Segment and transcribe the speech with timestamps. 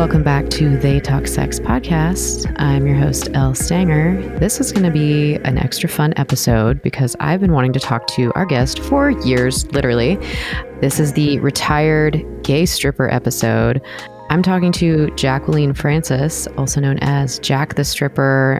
[0.00, 2.50] Welcome back to They Talk Sex podcast.
[2.58, 4.18] I'm your host, Elle Stanger.
[4.38, 8.06] This is going to be an extra fun episode because I've been wanting to talk
[8.14, 10.16] to our guest for years, literally.
[10.80, 13.82] This is the retired gay stripper episode.
[14.30, 18.58] I'm talking to Jacqueline Francis, also known as Jack the Stripper,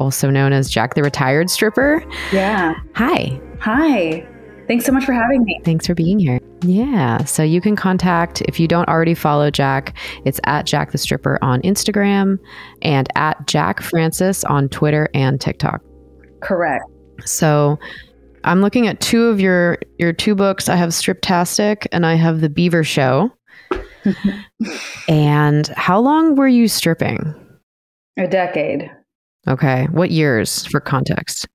[0.00, 2.04] also known as Jack the Retired Stripper.
[2.32, 2.74] Yeah.
[2.96, 3.40] Hi.
[3.60, 4.26] Hi.
[4.66, 5.60] Thanks so much for having me.
[5.64, 6.39] Thanks for being here.
[6.62, 7.24] Yeah.
[7.24, 11.38] So you can contact, if you don't already follow Jack, it's at Jack the Stripper
[11.42, 12.38] on Instagram
[12.82, 15.82] and at Jack Francis on Twitter and TikTok.
[16.40, 16.84] Correct.
[17.24, 17.78] So
[18.44, 20.68] I'm looking at two of your your two books.
[20.68, 23.32] I have Striptastic and I have The Beaver Show.
[25.08, 27.34] and how long were you stripping?
[28.16, 28.90] A decade.
[29.48, 29.86] Okay.
[29.90, 31.46] What years for context?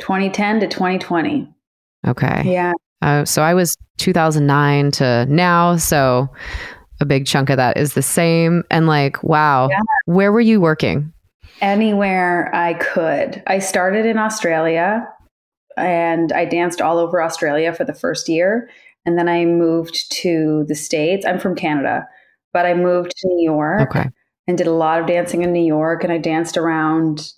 [0.00, 1.48] 2010 to 2020.
[2.06, 2.42] Okay.
[2.44, 2.72] Yeah.
[3.02, 5.76] Uh, so I was 2009 to now.
[5.76, 6.28] So
[7.00, 8.62] a big chunk of that is the same.
[8.70, 9.80] And like, wow, Yeah.
[10.06, 11.12] where were you working?
[11.60, 13.42] Anywhere I could.
[13.46, 15.06] I started in Australia
[15.76, 18.68] and I danced all over Australia for the first year.
[19.04, 21.26] And then I moved to the States.
[21.26, 22.06] I'm from Canada,
[22.52, 24.08] but I moved to New York Okay.
[24.46, 26.04] and did a lot of dancing in New York.
[26.04, 27.32] And I danced around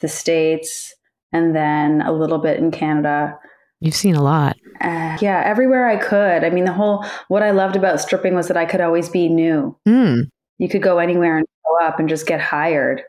[0.00, 0.94] the States
[1.32, 3.38] and then a little bit in Canada.
[3.80, 4.56] You've seen a lot.
[4.80, 6.44] Uh, yeah, everywhere I could.
[6.44, 9.28] I mean, the whole what I loved about stripping was that I could always be
[9.28, 9.76] new.
[9.86, 10.22] Hmm.
[10.58, 13.02] You could go anywhere and show up and just get hired.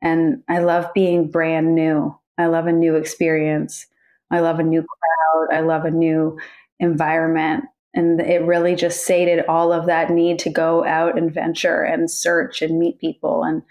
[0.00, 2.18] And I love being brand new.
[2.38, 3.86] I love a new experience.
[4.30, 5.56] I love a new crowd.
[5.56, 6.38] I love a new
[6.80, 7.64] environment.
[7.94, 12.10] And it really just sated all of that need to go out and venture and
[12.10, 13.44] search and meet people.
[13.44, 13.62] And,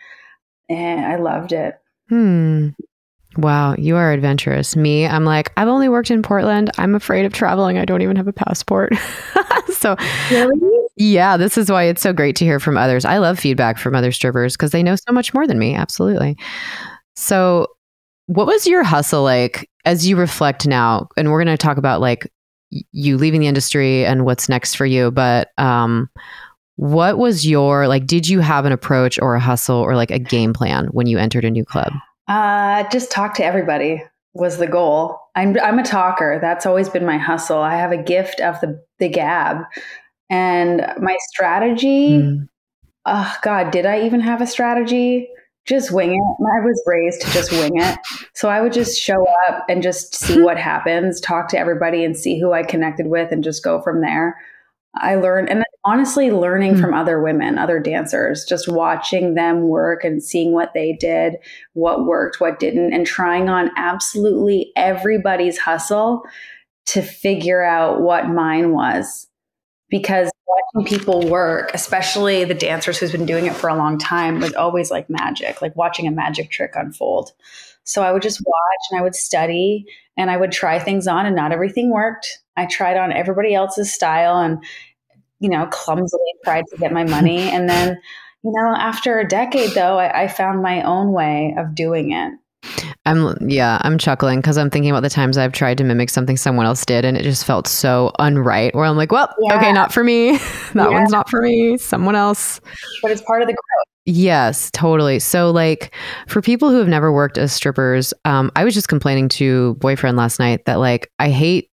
[0.69, 1.79] and I loved it.
[2.09, 2.69] Hmm.
[3.37, 4.75] Wow, you are adventurous.
[4.75, 6.69] Me, I'm like, I've only worked in Portland.
[6.77, 7.77] I'm afraid of traveling.
[7.77, 8.93] I don't even have a passport.
[9.73, 9.95] so,
[10.29, 10.87] Really?
[10.97, 13.05] yeah, this is why it's so great to hear from others.
[13.05, 15.73] I love feedback from other strippers because they know so much more than me.
[15.73, 16.38] Absolutely.
[17.16, 17.67] So,
[18.27, 21.09] what was your hustle like as you reflect now?
[21.17, 22.31] And we're going to talk about like
[22.91, 25.09] you leaving the industry and what's next for you.
[25.11, 26.09] But, um,
[26.75, 28.05] what was your like?
[28.07, 31.17] Did you have an approach or a hustle or like a game plan when you
[31.19, 31.93] entered a new club?
[32.28, 34.03] Uh, just talk to everybody
[34.34, 35.19] was the goal.
[35.35, 36.39] I'm I'm a talker.
[36.41, 37.59] That's always been my hustle.
[37.59, 39.63] I have a gift of the the gab,
[40.29, 42.19] and my strategy.
[42.19, 42.47] Mm.
[43.06, 45.29] Oh God, did I even have a strategy?
[45.66, 46.16] Just wing it.
[46.16, 47.97] I was raised to just wing it.
[48.34, 52.17] So I would just show up and just see what happens, talk to everybody and
[52.17, 54.38] see who I connected with and just go from there.
[54.95, 56.81] I learned, and honestly, learning Hmm.
[56.81, 61.35] from other women, other dancers, just watching them work and seeing what they did,
[61.73, 66.23] what worked, what didn't, and trying on absolutely everybody's hustle
[66.85, 69.27] to figure out what mine was.
[69.89, 74.39] Because watching people work, especially the dancers who's been doing it for a long time,
[74.39, 77.31] was always like magic, like watching a magic trick unfold.
[77.83, 79.85] So I would just watch and I would study
[80.17, 82.27] and I would try things on, and not everything worked.
[82.55, 84.63] I tried on everybody else's style and,
[85.43, 87.49] you know, clumsily tried to get my money.
[87.53, 87.89] And then,
[88.43, 92.33] you know, after a decade though, I, I found my own way of doing it.
[93.05, 96.37] I'm yeah, I'm chuckling because I'm thinking about the times I've tried to mimic something
[96.37, 98.73] someone else did, and it just felt so unright.
[98.73, 99.57] Where I'm like, well, Yeah.
[99.57, 100.31] okay, not for me.
[100.37, 100.87] that Yeah.
[100.89, 101.77] one's not for me.
[101.77, 102.61] Someone else.
[103.01, 103.87] But it's part of the growth.
[104.05, 105.19] Yes, totally.
[105.19, 105.93] So, like,
[106.27, 110.15] for people who have never worked as strippers, um, I was just complaining to boyfriend
[110.17, 111.69] last night that like I hate.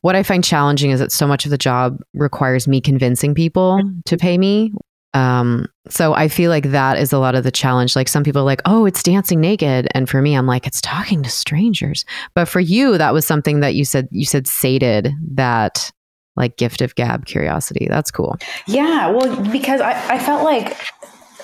[0.00, 3.80] What I find challenging is that so much of the job requires me convincing people
[4.06, 4.72] to pay me.
[5.14, 7.96] Um, so I feel like that is a lot of the challenge.
[7.96, 9.88] Like some people are like, oh, it's dancing naked.
[9.92, 12.04] And for me, I'm like, it's talking to strangers.
[12.34, 15.90] But for you, that was something that you said, you said sated that
[16.36, 17.86] like gift of gab curiosity.
[17.88, 18.36] That's cool.
[18.66, 20.76] Yeah, well, because I, I felt like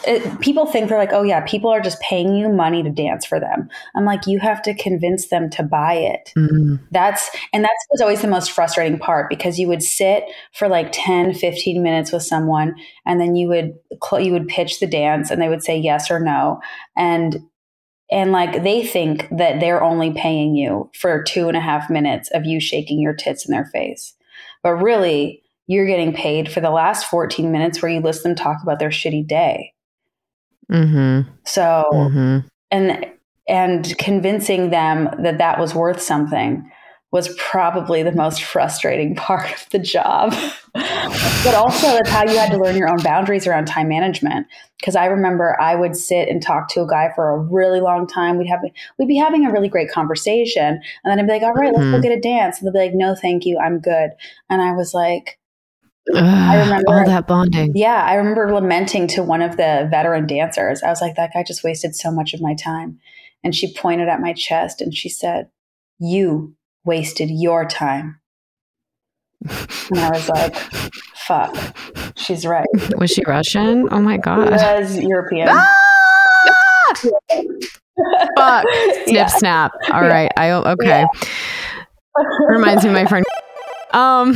[0.06, 3.24] it, people think they're like, oh, yeah, people are just paying you money to dance
[3.24, 3.68] for them.
[3.94, 6.32] I'm like, you have to convince them to buy it.
[6.36, 10.68] Mm, That's, and that's was always the most frustrating part because you would sit for
[10.68, 12.74] like 10, 15 minutes with someone
[13.06, 16.10] and then you would, cl- you would pitch the dance and they would say yes
[16.10, 16.60] or no.
[16.96, 17.38] And,
[18.10, 22.30] and like they think that they're only paying you for two and a half minutes
[22.32, 24.14] of you shaking your tits in their face.
[24.62, 28.58] But really, you're getting paid for the last 14 minutes where you listen them talk
[28.62, 29.73] about their shitty day.
[30.70, 32.38] Mm-hmm, So, mm-hmm.
[32.70, 33.06] and
[33.46, 36.70] and convincing them that that was worth something
[37.12, 40.34] was probably the most frustrating part of the job.
[40.74, 44.46] but also that's how you had to learn your own boundaries around time management.
[44.80, 48.08] Because I remember I would sit and talk to a guy for a really long
[48.08, 48.36] time.
[48.36, 48.60] We'd have
[48.98, 51.90] we'd be having a really great conversation, and then I'd be like, "All right, let's
[51.90, 52.02] go Mhm.
[52.02, 54.10] get a dance." And they'd be like, "No, thank you, I'm good."
[54.50, 55.38] And I was like,
[56.14, 57.72] I remember all that bonding.
[57.74, 60.82] Yeah, I remember lamenting to one of the veteran dancers.
[60.82, 62.98] I was like, that guy just wasted so much of my time.
[63.42, 65.48] And she pointed at my chest and she said,
[65.98, 68.20] You wasted your time.
[69.90, 70.56] And I was like,
[71.26, 71.54] fuck,
[72.16, 72.66] she's right.
[72.96, 73.88] Was she Russian?
[73.90, 74.46] Oh my God.
[74.46, 75.48] She was European.
[75.50, 75.74] Ah!
[78.36, 78.64] fuck.
[79.04, 79.26] Snip, yeah.
[79.26, 79.72] snap.
[79.92, 80.30] All right.
[80.36, 80.86] I, okay.
[80.86, 81.06] Yeah.
[82.48, 83.24] Reminds me of my friend.
[83.92, 84.34] Um,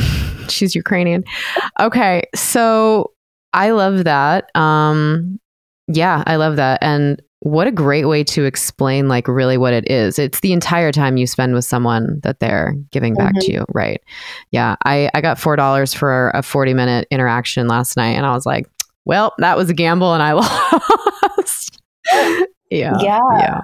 [0.49, 1.23] she's Ukrainian.
[1.79, 2.23] Okay.
[2.35, 3.11] So
[3.53, 4.55] I love that.
[4.55, 5.39] Um,
[5.87, 6.79] yeah, I love that.
[6.81, 10.91] And what a great way to explain like really what it is it's the entire
[10.91, 13.45] time you spend with someone that they're giving back mm-hmm.
[13.45, 14.01] to you right
[14.51, 18.33] yeah i i got four dollars for a 40 minute interaction last night and i
[18.33, 18.67] was like
[19.05, 20.33] well that was a gamble and i
[21.37, 21.81] lost
[22.69, 23.61] yeah yeah yeah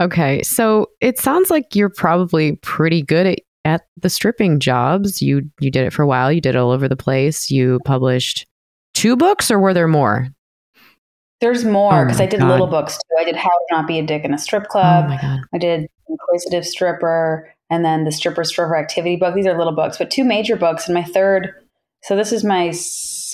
[0.00, 5.42] okay so it sounds like you're probably pretty good at at the stripping jobs you
[5.60, 8.46] you did it for a while you did it all over the place you published
[8.92, 10.28] two books or were there more
[11.40, 12.48] there's more because oh I did God.
[12.48, 13.16] little books too.
[13.18, 15.10] I did How to Not Be a Dick in a Strip oh Club.
[15.10, 19.34] Oh I did Inquisitive Stripper and then the Stripper Stripper Activity book.
[19.34, 20.86] These are little books, but two major books.
[20.86, 21.52] And my third,
[22.02, 22.72] so this is my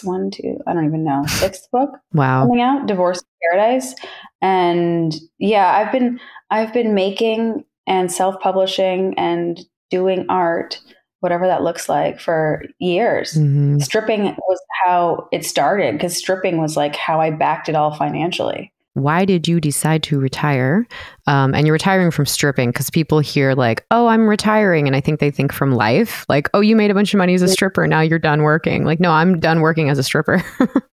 [0.03, 1.91] one, two, I don't even know, sixth book.
[2.13, 2.47] Wow.
[2.47, 3.95] Coming out, Divorce Paradise.
[4.43, 6.19] And yeah, I've been,
[6.51, 10.81] I've been making and self publishing and doing art
[11.21, 13.35] whatever that looks like for years.
[13.35, 13.79] Mm-hmm.
[13.79, 18.73] Stripping was how it started because stripping was like how I backed it all financially.
[18.95, 20.87] Why did you decide to retire?
[21.27, 25.01] Um, and you're retiring from stripping because people hear like, "Oh, I'm retiring," and I
[25.01, 27.49] think they think from life, like, "Oh, you made a bunch of money as a
[27.49, 30.43] stripper, now you're done working." Like, no, I'm done working as a stripper.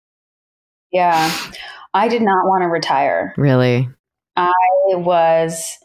[0.93, 1.35] yeah,
[1.95, 3.33] I did not want to retire.
[3.39, 3.89] Really,
[4.37, 4.53] I
[4.89, 5.79] was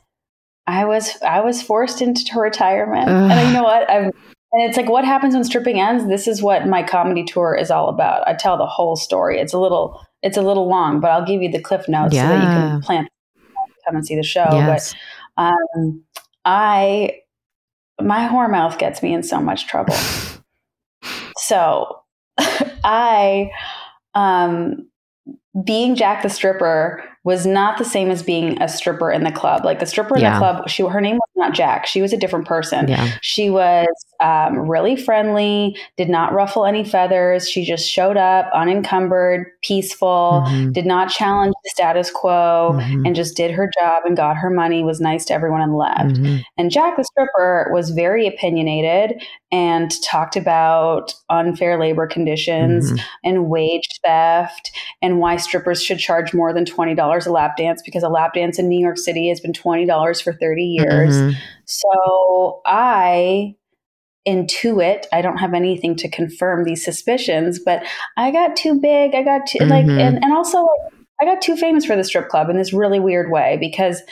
[0.72, 3.32] I was I was forced into retirement, Ugh.
[3.32, 3.90] and you know what?
[3.90, 4.12] I've
[4.54, 6.08] and it's like what happens when stripping ends.
[6.08, 8.28] This is what my comedy tour is all about.
[8.28, 9.40] I tell the whole story.
[9.40, 12.24] It's a little it's a little long, but I'll give you the cliff notes yeah.
[12.24, 13.08] so that you can plan
[13.86, 14.48] come and see the show.
[14.52, 14.94] Yes.
[15.36, 16.04] But um,
[16.46, 17.22] I
[18.00, 19.96] my whore mouth gets me in so much trouble.
[21.38, 22.00] so
[22.84, 23.52] I
[24.14, 24.88] um
[25.64, 29.64] being Jack the stripper was not the same as being a stripper in the club.
[29.64, 30.34] Like the stripper in yeah.
[30.34, 31.86] the club, she her name was not Jack.
[31.86, 32.88] She was a different person.
[32.88, 33.12] Yeah.
[33.22, 33.88] She was
[34.22, 37.48] um, really friendly, did not ruffle any feathers.
[37.48, 40.72] She just showed up unencumbered, peaceful, mm-hmm.
[40.72, 43.06] did not challenge the status quo, mm-hmm.
[43.06, 46.16] and just did her job and got her money, was nice to everyone and left.
[46.16, 46.38] Mm-hmm.
[46.58, 49.22] And Jack the stripper was very opinionated
[49.52, 53.06] and talked about unfair labor conditions mm-hmm.
[53.24, 54.72] and wage theft
[55.02, 56.66] and why strippers should charge more than
[57.12, 60.24] $20 a lap dance because a lap dance in New York City has been $20
[60.24, 61.16] for 30 years.
[61.16, 61.38] Mm-hmm.
[61.66, 63.56] So I
[64.28, 67.84] intuit i don't have anything to confirm these suspicions but
[68.18, 69.72] i got too big i got too mm-hmm.
[69.72, 70.64] like and, and also
[71.20, 74.04] i got too famous for the strip club in this really weird way because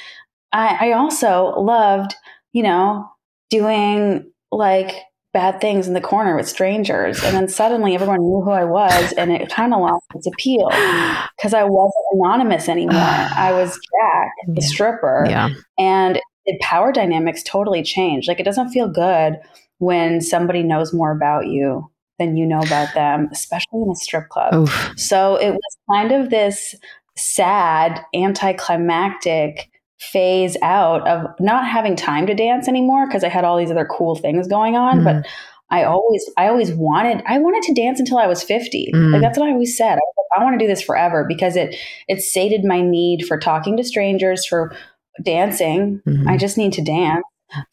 [0.52, 2.16] i i also loved
[2.54, 3.08] you know
[3.52, 8.50] doing like bad things in the corner with strangers and then suddenly everyone knew who
[8.50, 10.68] i was and it kind of lost its appeal
[11.38, 14.68] because i wasn't anonymous anymore i was jack the yeah.
[14.68, 15.50] stripper yeah.
[15.78, 19.36] and the power dynamics totally changed like it doesn't feel good
[19.78, 24.30] when somebody knows more about you than you know about them, especially in a strip
[24.30, 24.54] club.
[24.54, 24.94] Oof.
[24.98, 26.76] So it was kind of this
[27.16, 29.70] sad, anticlimactic
[30.00, 33.86] phase out of not having time to dance anymore because I had all these other
[33.86, 34.98] cool things going on.
[34.98, 35.06] Mm-hmm.
[35.06, 35.28] But
[35.70, 38.92] I always, I always wanted, I wanted to dance until I was 50.
[38.94, 39.14] Mm.
[39.14, 39.98] Like that's what I always said.
[39.98, 41.76] I, I want to do this forever because it,
[42.08, 44.76] it sated my need for talking to strangers, for
[45.24, 46.02] dancing.
[46.08, 46.28] Mm-hmm.
[46.28, 47.24] I just need to dance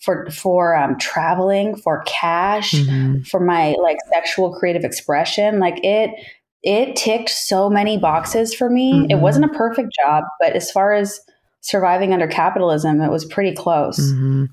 [0.00, 3.22] for for um, traveling, for cash, mm-hmm.
[3.22, 5.58] for my like sexual creative expression.
[5.58, 6.10] Like it
[6.62, 8.92] it ticked so many boxes for me.
[8.92, 9.10] Mm-hmm.
[9.10, 11.20] It wasn't a perfect job, but as far as
[11.66, 13.98] surviving under capitalism, it was pretty close.
[13.98, 14.44] Mm-hmm.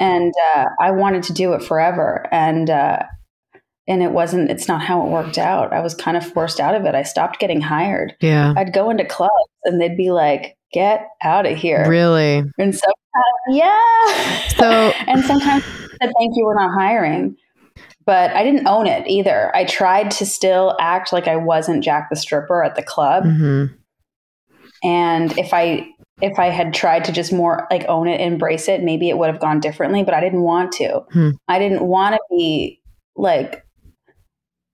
[0.00, 2.26] And uh, I wanted to do it forever.
[2.32, 3.02] And uh,
[3.88, 6.76] and it wasn't it's not how it worked out i was kind of forced out
[6.76, 9.32] of it i stopped getting hired yeah i'd go into clubs
[9.64, 12.86] and they'd be like get out of here really and so
[13.48, 14.48] yeah.
[14.56, 14.66] So
[15.06, 17.36] and sometimes said thank you, we're not hiring.
[18.04, 19.54] But I didn't own it either.
[19.54, 23.24] I tried to still act like I wasn't Jack the stripper at the club.
[23.24, 23.74] Mm-hmm.
[24.84, 25.88] And if I
[26.22, 29.28] if I had tried to just more like own it, embrace it, maybe it would
[29.30, 31.00] have gone differently, but I didn't want to.
[31.12, 31.30] Hmm.
[31.48, 32.80] I didn't want to be
[33.16, 33.64] like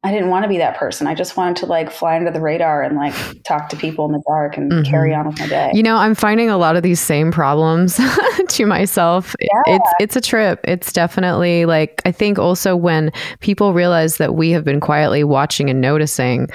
[0.04, 1.08] I didn't want to be that person.
[1.08, 4.12] I just wanted to like fly under the radar and like talk to people in
[4.12, 4.86] the dark and Mhm.
[4.86, 5.72] carry on with my day.
[5.74, 7.98] You know, I'm finding a lot of these same problems
[8.48, 9.34] to myself.
[9.40, 9.48] Yeah.
[9.66, 10.60] It's it's a trip.
[10.64, 15.68] It's definitely like I think also when people realize that we have been quietly watching
[15.68, 16.48] and noticing,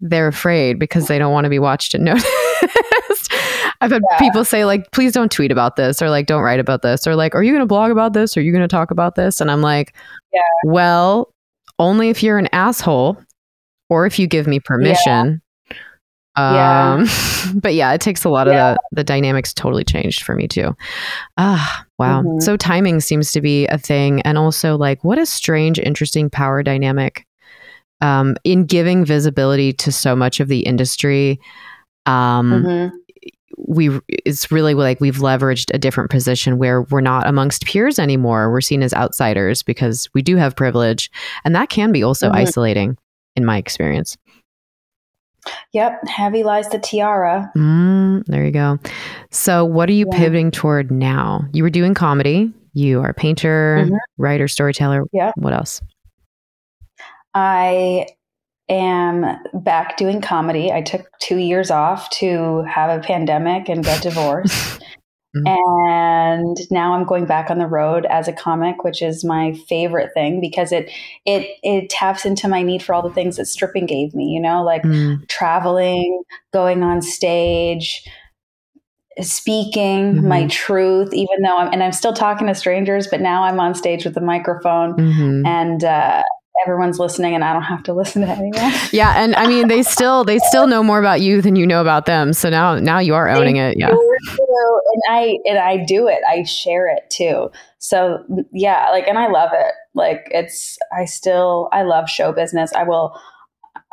[0.00, 2.26] they're afraid because they don't want to be watched and noticed.
[3.80, 4.18] I've had Yeah.
[4.18, 7.16] people say like, "Please don't tweet about this," or like, "Don't write about this," or
[7.16, 8.36] like, "Are you going to blog about this?
[8.36, 9.94] Are you going to talk about this?" And I'm like,
[10.32, 10.40] Yeah.
[10.64, 11.32] "Well,
[11.78, 13.16] only if you're an asshole,
[13.88, 15.40] or if you give me permission."
[16.38, 16.94] Yeah.
[16.96, 17.06] Um,
[17.60, 20.74] but yeah, it takes a lot of the the dynamics totally changed for me too.
[21.38, 22.22] Ah, wow.
[22.22, 22.40] Mhm.
[22.42, 26.62] So timing seems to be a thing, and also like what a strange, interesting power
[26.62, 27.26] dynamic
[28.02, 31.38] um, in giving visibility to so much of the industry.
[32.06, 32.90] Um, Mhm.
[33.58, 38.50] We it's really like we've leveraged a different position where we're not amongst peers anymore.
[38.50, 41.10] We're seen as outsiders because we do have privilege,
[41.44, 42.36] and that can be also Mhm.
[42.36, 42.98] isolating,
[43.36, 44.16] in my experience.
[45.72, 46.06] Yep.
[46.06, 47.50] Heavy lies the tiara.
[47.56, 48.78] Mm, there you go.
[49.30, 50.18] So, what are you Yeah.
[50.18, 51.44] pivoting toward now?
[51.52, 52.52] You were doing comedy.
[52.74, 53.96] You are a painter, Mhm.
[54.18, 55.04] writer, storyteller.
[55.12, 55.32] Yeah.
[55.36, 55.80] What else?
[57.34, 58.06] I
[58.70, 60.72] am back doing comedy.
[60.72, 64.82] I took two years off to have a pandemic and get divorced.
[65.36, 65.46] Mhm.
[65.46, 70.10] and now I'm going back on the road as a comic, which is my favorite
[70.12, 70.90] thing because it
[71.24, 74.40] it it taps into my need for all the things that stripping gave me, you
[74.40, 78.02] know, like Mm, traveling, going on stage,
[79.20, 80.50] speaking my Mhm.
[80.50, 84.04] truth, even though I'm and I'm still talking to strangers, but now I'm on stage
[84.04, 85.46] with a microphone mhm.
[85.46, 86.22] and uh,
[86.66, 88.72] everyone's listening and I don't have to listen to anyone.
[88.92, 91.80] Yeah, and I mean, they still they still know more about you than you know
[91.80, 92.32] about them.
[92.32, 93.76] So now now you are owning it.
[93.78, 93.90] Yeah.
[93.90, 96.20] And I and I do it.
[96.28, 97.50] I share it too.
[97.78, 98.18] So
[98.52, 99.72] yeah, like and I love it.
[99.94, 102.72] Like it's I still I love show business.
[102.74, 103.16] I will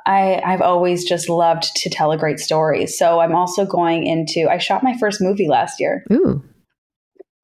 [0.06, 2.88] I I've always just loved to tell a great story.
[2.88, 6.04] So I'm also going into I shot my first movie last year.
[6.12, 6.44] Ooh.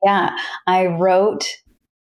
[0.04, 0.36] Yeah.
[0.68, 1.46] I wrote,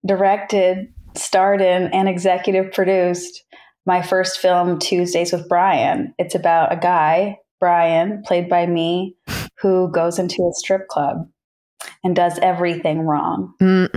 [0.05, 3.43] directed, starred in, and executive produced
[3.85, 6.13] my first film, Tuesdays with Brian.
[6.17, 9.15] It's about a guy, Brian, played by me,
[9.59, 11.27] who goes into a strip club
[12.03, 13.53] and does everything wrong.
[13.61, 13.89] Mm,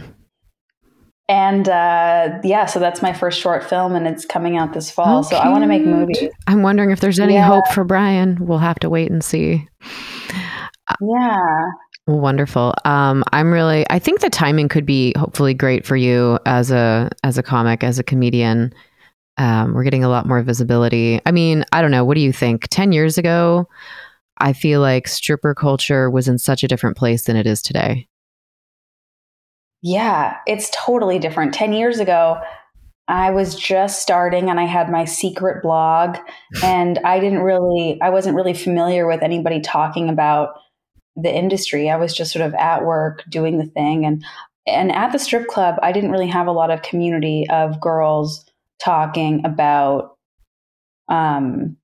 [1.29, 5.23] And uh, yeah, so that's my first short film, and it's coming out this fall.
[5.23, 6.29] So I want to make movies.
[6.47, 7.47] I'm wondering if there's any Yeah.
[7.47, 8.37] hope for Brian.
[8.41, 9.67] We'll have to wait and see.
[11.01, 11.65] Yeah.
[12.07, 12.75] Wonderful.
[12.85, 13.87] Um, I'm really.
[13.89, 17.83] I think the timing could be hopefully great for you as a as a comic,
[17.83, 18.75] as a comedian.
[19.39, 21.21] Um, we're getting a lot more visibility.
[21.25, 22.05] I mean, I don't know.
[22.05, 22.69] What do you think?
[22.69, 23.69] Ten years ago,
[24.39, 28.07] I feel like stripper culture was in such a different place than it is today.
[29.87, 31.53] Yeah, it's totally different.
[31.53, 32.41] 10 years ago,
[33.07, 36.17] I was just starting and I had my secret blog
[36.63, 40.55] and I didn't really I wasn't really familiar with anybody talking about
[41.17, 41.91] the industry.
[41.91, 44.25] I was just sort of at work doing the thing and
[44.67, 48.47] and at the strip club, I didn't really have a lot of community of girls
[48.83, 50.17] talking about
[51.09, 51.77] um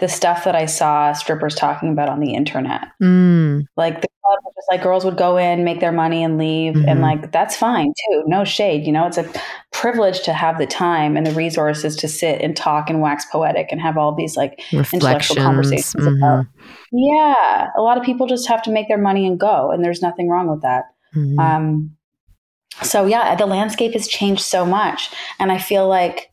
[0.00, 2.88] the stuff that I saw strippers talking about on the internet.
[3.02, 6.74] Mm, like the club just like girls would go in make their money and leave
[6.74, 6.88] Mhm.
[6.90, 8.24] and like that's fine too.
[8.26, 9.06] No shade you know?
[9.06, 9.24] It's a
[9.72, 13.68] privilege to have the time and the resources to sit and talk and wax poetic
[13.70, 14.60] and have all these like
[14.92, 16.46] intellectual conversations Mhm, about-
[16.92, 20.02] yeah a lot of people just have to make their money and go and there's
[20.02, 20.84] nothing wrong with that.
[21.14, 21.38] Mhm.
[21.38, 21.90] um
[22.82, 26.30] so yeah the landscape has changed so much and i feel like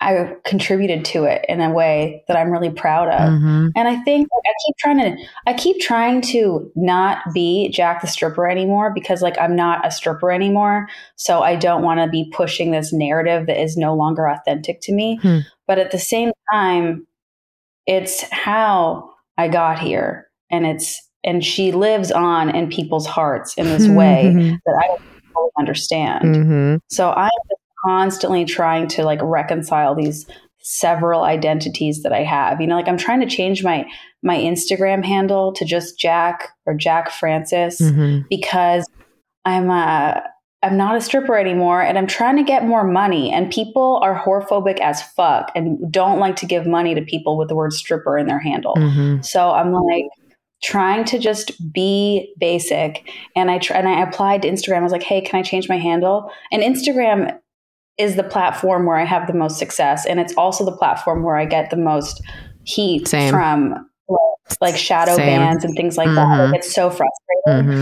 [0.00, 3.72] i contributed to it in a way that i'm really proud of Mhm.
[3.74, 8.00] and I think like, I keep trying to, I keep trying to not be Jack
[8.00, 10.88] the stripper anymore because like I'm not a stripper anymore.
[11.16, 14.92] So I don't want to be pushing this narrative that is no longer authentic to
[14.92, 15.18] me.
[15.22, 15.38] Hmm.
[15.66, 17.06] But at the same time,
[17.86, 23.66] it's how I got here, and it's and she lives on in people's hearts in
[23.66, 24.86] this way that I
[25.34, 26.24] don't understand.
[26.24, 26.80] Mhm.
[26.88, 27.55] So I'm just
[27.86, 30.26] constantly trying to like reconcile these
[30.58, 32.60] several identities that I have.
[32.60, 33.86] You know, like I'm trying to change my
[34.22, 38.24] my Instagram handle to just Jack or Jack Francis Mhm.
[38.28, 38.84] because
[39.44, 40.20] I'm uh
[40.62, 44.20] I'm not a stripper anymore and I'm trying to get more money and people are
[44.24, 48.18] whorephobic as fuck and don't like to give money to people with the word stripper
[48.18, 48.74] in their handle.
[48.74, 49.24] Mhm.
[49.24, 50.06] So I'm like
[50.64, 54.78] trying to just be basic and I tr- and I applied to Instagram.
[54.78, 57.36] I was like, "Hey, can I change my handle?" And Instagram
[57.98, 61.36] is the platform where I have the most success and it's also the platform where
[61.36, 62.22] I get the most
[62.64, 63.30] heat Same.
[63.30, 63.88] from
[64.60, 65.26] like shadow Same.
[65.40, 66.14] bans and things like that.
[66.28, 66.50] Mhm.
[66.52, 67.10] Like, it's so frustrating.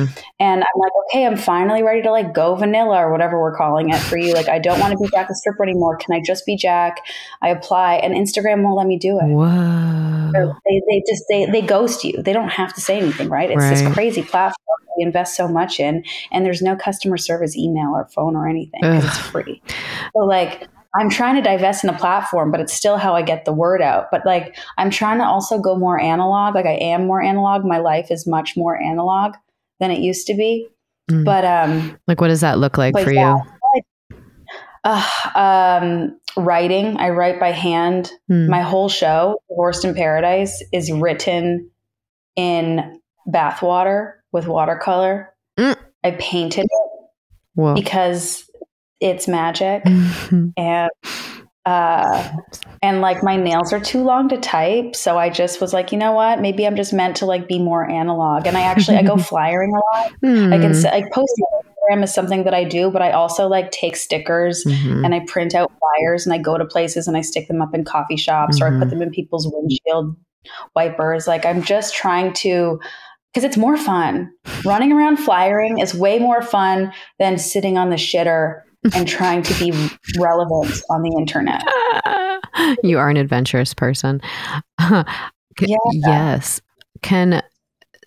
[0.06, 0.22] Mhm.
[0.40, 3.90] And I'm like, okay, I'm finally ready to like go vanilla or whatever we're calling
[3.90, 4.32] it for you.
[4.32, 5.96] Like, I don't want to be Jack the Stripper anymore.
[5.98, 6.96] Can I just be Jack?
[7.42, 9.26] I apply, and Instagram won't let me do it.
[9.26, 10.54] Whoa.
[10.66, 12.22] They, they just they they ghost you.
[12.22, 13.50] They don't have to say anything, right?
[13.50, 13.70] It's Right.
[13.76, 14.54] this crazy platform
[14.96, 18.80] we invest so much in, and there's no customer service email or phone or anything
[18.80, 19.62] because it's free.
[20.16, 20.68] So like.
[20.96, 23.82] I'm trying to divest in the platform, but it's still how I get the word
[23.82, 24.12] out.
[24.12, 26.54] But like, I'm trying to also go more analog.
[26.54, 27.64] Like, I am more analog.
[27.64, 29.34] My life is much more analog
[29.80, 30.68] than it used to be.
[31.10, 31.24] Mm.
[31.24, 33.38] But um, Like, what does that look like for yeah,
[34.12, 34.22] you?
[34.84, 36.96] uh, um, writing.
[36.96, 38.12] I write by hand.
[38.30, 38.48] Mm.
[38.48, 41.70] My whole show, Divorced in Paradise, is written
[42.36, 45.32] in bathwater with watercolor.
[45.58, 45.76] Mm.
[46.04, 46.90] I painted it
[47.54, 47.74] Whoa.
[47.74, 48.50] because
[49.00, 50.52] it's magic, Mhm.
[50.58, 50.90] and
[51.66, 52.28] uh,
[52.82, 55.96] and like my nails are too long to type, so I just was like, you
[55.98, 56.40] know what?
[56.42, 58.46] Maybe I'm just meant to like be more analog.
[58.46, 60.12] And I actually I go flyering a lot.
[60.52, 60.82] I can Hmm.
[60.82, 64.62] like posting on Instagram is something that I do, but I also like take stickers
[64.66, 65.06] Mhm.
[65.06, 67.74] and I print out flyers and I go to places and I stick them up
[67.74, 70.14] in coffee shops or I put them in people's windshield
[70.76, 71.26] wipers.
[71.26, 72.78] Like I'm just trying to
[73.34, 74.30] because it's more fun.
[74.64, 78.62] Running around flyering is way more fun than sitting on the shitter
[78.94, 79.72] and trying to be
[80.18, 81.62] relevant on the internet.
[82.84, 84.20] you are an adventurous person.
[85.60, 85.76] Yeah.
[85.92, 86.60] Yes.
[87.02, 87.40] Can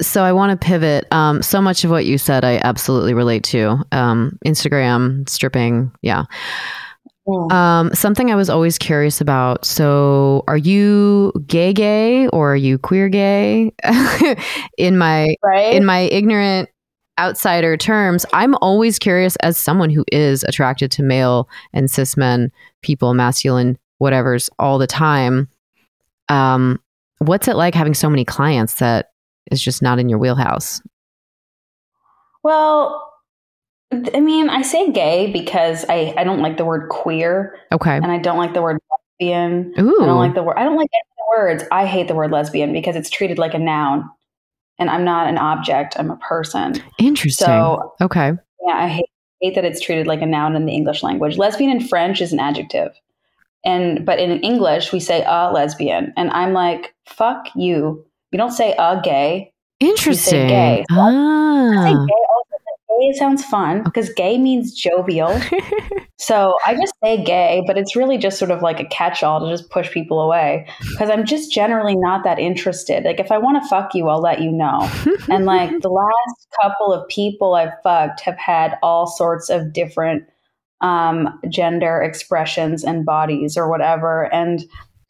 [0.01, 1.07] so I want to pivot.
[1.11, 3.85] Um, so much of what you said, I absolutely relate to.
[3.93, 6.25] Um, Instagram stripping, yeah.
[7.27, 9.65] Um, something I was always curious about.
[9.65, 13.73] So, are you gay, gay, or are you queer, gay?
[14.77, 15.73] in my right?
[15.73, 16.69] in my ignorant
[17.19, 22.51] outsider terms, I'm always curious as someone who is attracted to male and cis men,
[22.81, 25.49] people, masculine, whatever's all the time.
[26.29, 26.79] Um,
[27.17, 29.11] what's it like having so many clients that
[29.51, 30.81] is just not in your wheelhouse?
[32.47, 33.06] well,
[33.91, 37.95] I mean, I say gay because I, I don't like the word queer Okay.
[37.95, 39.73] and I don't like the word lesbian.
[39.79, 40.01] Ooh.
[40.03, 40.57] I don't like the word.
[40.57, 41.63] I don't like any words.
[41.71, 44.09] I hate the word lesbian because it's treated like a noun,
[44.77, 45.95] and I'm not an object.
[45.97, 46.75] I'm a person.
[46.99, 47.45] Interesting.
[47.45, 48.33] So okay.
[48.65, 51.37] yeah, I hate, hate that it's treated like a noun in the English language.
[51.37, 52.91] Lesbian in French is an adjective,
[53.63, 58.05] and but in English we say a lesbian, and I'm like, fuck you.
[58.31, 59.53] You don't say a gay.
[59.79, 60.47] Interesting.
[60.49, 60.83] gay.
[60.89, 62.05] I say Ah.
[62.05, 62.13] gay.
[62.99, 65.39] Gay sounds fun because gay means jovial.
[66.19, 69.39] So I just say gay, but it's really just sort of like a catch all
[69.39, 73.03] to just push people away because I'm just generally not that interested.
[73.03, 74.89] Like, if I want to fuck you, I'll let you know.
[75.29, 80.23] And like the last couple of people I've fucked have had all sorts of different
[80.81, 84.33] um, gender expressions and bodies or whatever.
[84.33, 84.65] And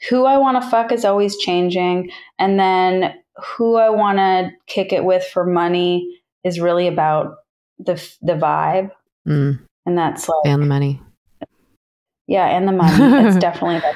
[0.10, 2.12] who I want to fuck is always changing.
[2.38, 7.38] And then who I want to kick it with for money is really about
[7.80, 8.92] the the vibe.
[9.28, 11.02] Mm, And that's like and the money.
[12.28, 13.28] yeah, and the money.
[13.28, 13.96] It's definitely that.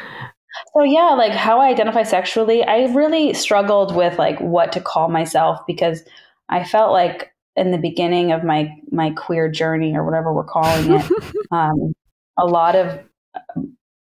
[0.74, 5.08] So yeah, like how I identify sexually, I really struggled with like what to call
[5.10, 6.04] myself because
[6.50, 10.94] I felt like in the beginning of my my queer journey or whatever we're calling
[11.00, 11.12] it,
[11.52, 11.94] um,
[12.38, 13.00] a lot of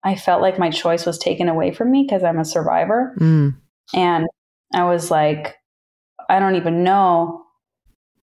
[0.04, 3.56] I felt like my choice was taken away from me because I'm a survivor, Mm,
[3.94, 4.28] and
[4.74, 5.56] I was like,
[6.30, 7.46] I don't even know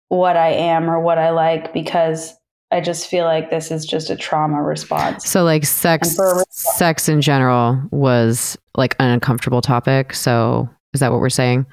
[0.10, 2.34] what I am or what I like because
[2.72, 5.30] I just feel like this is just a trauma response.
[5.30, 10.14] So like sex And sex in general was like an uncomfortable topic.
[10.14, 11.66] So is that what we're saying?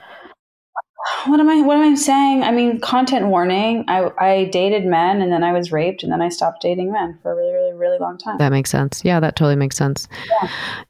[1.27, 2.45] what am I what am I saying?
[2.45, 3.85] I mean, content warning.
[3.89, 7.19] I I dated men and then I was raped and then I stopped dating men
[7.23, 8.39] for a really really really long time.
[8.39, 9.05] That makes sense.
[9.05, 10.07] Yeah, that totally makes sense.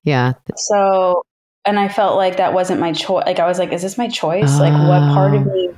[0.04, 0.34] Yeah.
[0.56, 1.22] So,
[1.64, 3.24] and I felt like that wasn't my choice.
[3.24, 4.58] Like I was like, is this my choice?
[4.58, 5.52] Like what part of Oh.
[5.52, 5.70] me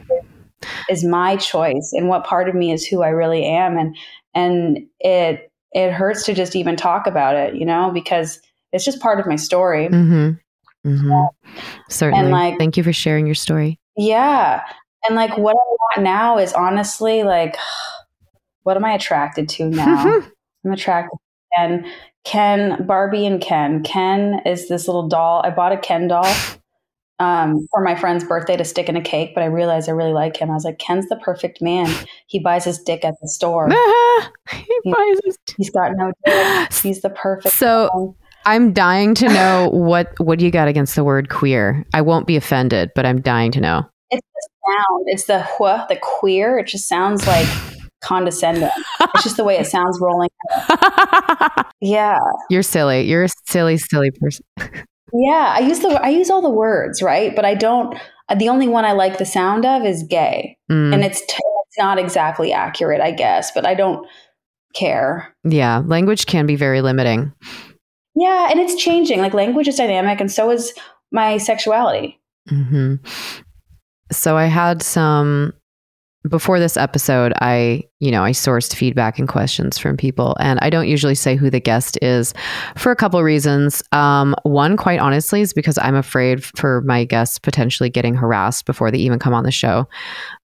[0.91, 3.97] is my choice and what part of me is who I really am and
[4.35, 8.41] and it it hurts to just even talk about it, you know, because
[8.73, 9.89] it's just part of my story.
[9.89, 10.89] Mm-hmm.
[10.89, 11.59] Mm-hmm.
[11.89, 12.31] Certainly.
[12.31, 13.79] like- Thank you for sharing your story.
[13.97, 14.63] Yeah.
[15.07, 15.67] And like what I
[15.99, 17.57] want now is honestly like
[18.63, 20.23] what am I attracted to now?
[20.65, 21.93] I'm attracted to Ken.
[22.25, 23.83] Ken, Barbie and Ken.
[23.83, 25.43] Ken is this little doll.
[25.45, 26.25] I bought a Ken doll
[27.25, 30.13] um, for my friend's birthday to stick in a cake, but I realized I really
[30.13, 30.51] like him.
[30.51, 31.89] I was like, Ken's the perfect man.
[32.27, 33.69] He buys his dick at the store.
[34.51, 36.73] he buys his- He's got no dick.
[36.75, 38.15] He's the perfect So man.
[38.47, 41.85] I'm dying to know what what do you got against the word queer?
[41.95, 43.83] I won't be offended, but I'm dying to know.
[44.11, 45.05] It's the sound.
[45.07, 46.59] It's the wh, the queer.
[46.59, 47.47] It just sounds like
[48.03, 48.69] condescending.
[49.01, 50.29] It's just the way it sounds rolling.
[51.81, 52.19] Yeah.
[52.49, 53.03] You're silly.
[53.03, 54.45] You're a silly, silly person.
[55.17, 57.35] Yeah, I use the I use all the words, right?
[57.37, 57.97] But I don't.
[58.37, 61.27] The only one I like the sound of is gay, Mm, and it's t-
[61.67, 63.53] it's not exactly accurate, I guess.
[63.53, 64.07] But I don't
[64.75, 65.33] care.
[65.45, 67.33] yeah, language can be very limiting.
[68.17, 69.21] Yeah, and it's changing.
[69.21, 70.73] Like language is dynamic, and so is
[71.13, 72.21] my sexuality.
[72.49, 72.97] hmm
[74.11, 75.53] So I had some
[76.29, 77.33] before this episode.
[77.41, 81.37] I, you know, I sourced feedback and questions from people, and I don't usually say
[81.37, 82.35] who the guest is
[82.77, 83.83] for a couple reasons.
[83.93, 88.91] Um, one, quite honestly, is because I'm afraid for my guests potentially getting harassed before
[88.91, 89.89] they even come on the show.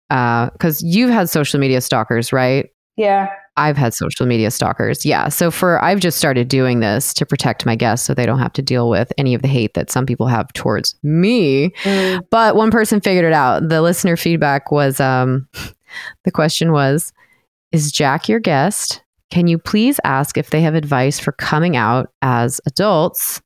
[0.10, 2.70] Because you've had social media stalkers, right?
[2.98, 5.06] Yeah, I've had social media stalkers.
[5.06, 5.28] Yeah.
[5.30, 8.54] So for I've just started doing this to protect my guests so they don't have
[8.54, 11.72] to deal with any of the hate that some people have towards me.
[11.84, 12.22] Mm.
[12.30, 13.68] But one person figured it out.
[13.68, 15.48] The listener feedback was um
[16.24, 17.12] the question was
[17.72, 19.04] is Jack your guest?
[19.30, 23.42] Can you please ask if they have advice for coming out as adults?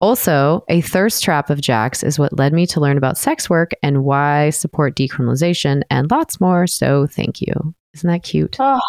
[0.00, 3.70] Also, a thirst trap of Jack's is what led me to learn about sex work
[3.82, 6.66] and why support decriminalization and lots more.
[6.66, 7.54] So, thank you.
[7.94, 8.56] Isn't that cute?
[8.58, 8.80] Oh,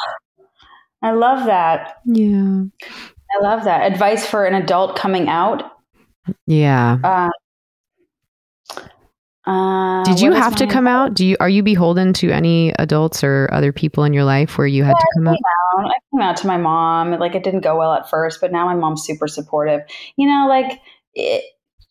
[1.06, 1.98] I love that.
[2.04, 2.64] Yeah.
[2.82, 5.72] I love that advice for an adult coming out.
[6.48, 6.98] Yeah.
[7.04, 7.30] Uh,
[9.46, 11.14] uh, Did you have to come out?
[11.14, 14.66] Do you are you beholden to any adults or other people in your life where
[14.66, 15.38] you had to come out?
[15.78, 15.86] out.
[15.86, 17.12] I came out to my mom.
[17.20, 19.82] Like it didn't go well at first, but now my mom's super supportive.
[20.18, 20.82] You know, like
[21.14, 21.44] it,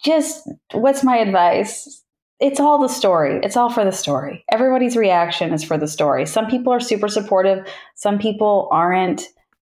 [0.05, 2.03] just what's my advice?
[2.45, 3.41] It's all the story.
[3.43, 4.45] It's all for the story.
[4.53, 6.27] Everybody's reaction is for the story.
[6.27, 9.23] Some people are super supportive, some people aren't,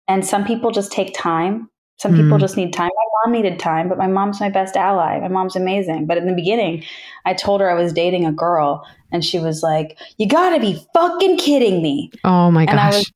[0.09, 1.71] and some people just take time.
[1.99, 2.41] Some people Mm.
[2.41, 2.91] just need time.
[2.97, 5.21] My mom needed time, but my mom's my best ally.
[5.21, 6.07] My mom's amazing.
[6.07, 6.83] But in the beginning,
[7.25, 10.59] I told her I was dating a girl, and she was like, "You got to
[10.61, 12.95] be fucking kidding me." Oh my And I gosh.
[12.95, 13.13] was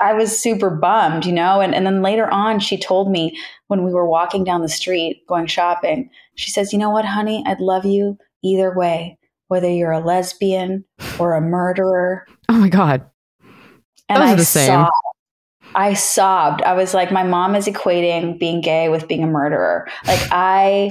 [0.00, 1.60] I was super bummed, you know.
[1.60, 3.36] And, and then later on, she told me
[3.68, 7.44] when we were walking down the street going shopping, she says, You know what, honey?
[7.46, 10.84] I'd love you either way, whether you're a lesbian
[11.18, 12.26] or a murderer.
[12.48, 13.04] oh my god.
[14.08, 14.66] And Those I are the same.
[14.66, 14.92] sobbed.
[15.76, 16.62] I sobbed.
[16.62, 19.88] I was like, My mom is equating being gay with being a murderer.
[20.06, 20.90] Like, I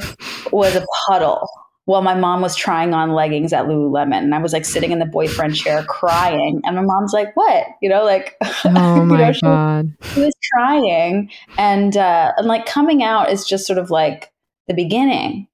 [0.51, 1.47] was a puddle
[1.85, 4.17] while my mom was trying on leggings at Lululemon.
[4.19, 6.61] And I was like sitting in the boyfriend chair crying.
[6.65, 7.65] And my mom's like, What?
[7.81, 8.35] You know, like,
[8.65, 9.93] Oh you my know, she- god.
[10.15, 14.31] he was trying and uh and like coming out is just sort of like
[14.67, 15.47] the beginning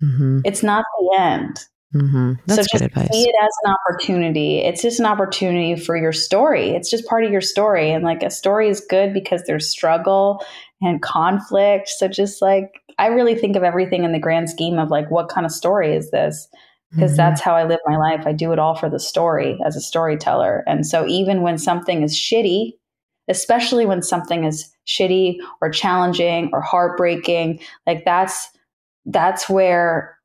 [0.00, 1.58] hmm it's not the end
[1.92, 3.08] hmm That's so good just advice.
[3.12, 7.24] see it as an opportunity it's just an opportunity for your story it's just part
[7.24, 10.44] of your story and like a story is good because there's struggle
[10.82, 14.90] and conflict so just like i really think of everything in the grand scheme of
[14.90, 16.48] like what kind of story is this
[16.90, 17.16] because Mhm.
[17.16, 18.26] that's how I live my life.
[18.26, 20.62] I do it all for the story as a storyteller.
[20.68, 22.72] And so even when something is shitty,
[23.28, 28.48] especially when something is shitty or challenging or heartbreaking, like that's
[29.06, 30.18] that's where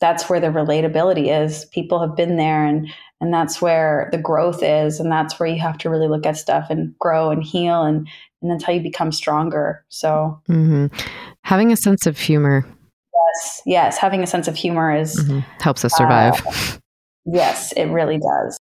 [0.00, 1.64] that's where the relatability is.
[1.66, 2.88] People have been there and
[3.20, 6.36] and that's where the growth is and that's where you have to really look at
[6.36, 8.08] stuff and grow and heal and
[8.40, 9.84] and that's how you become stronger.
[9.88, 10.90] So Mhm.
[11.42, 12.64] having a sense of humor
[13.34, 16.80] yes, yes, having a sense of humor is mhm, helps us survive.
[17.26, 18.58] yes, it really does.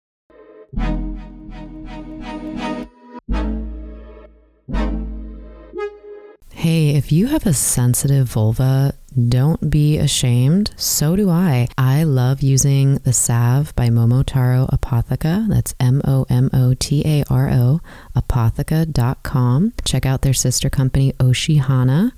[6.52, 10.72] Hey, if you have a sensitive vulva, don't be ashamed.
[10.76, 11.68] So do I.
[11.78, 15.48] I love using the salve by Momotaro Apotheca.
[15.50, 17.82] That's M O M O T A R O,
[18.16, 19.74] apotheca.com.
[19.86, 22.12] Check out their sister company, Oshihana.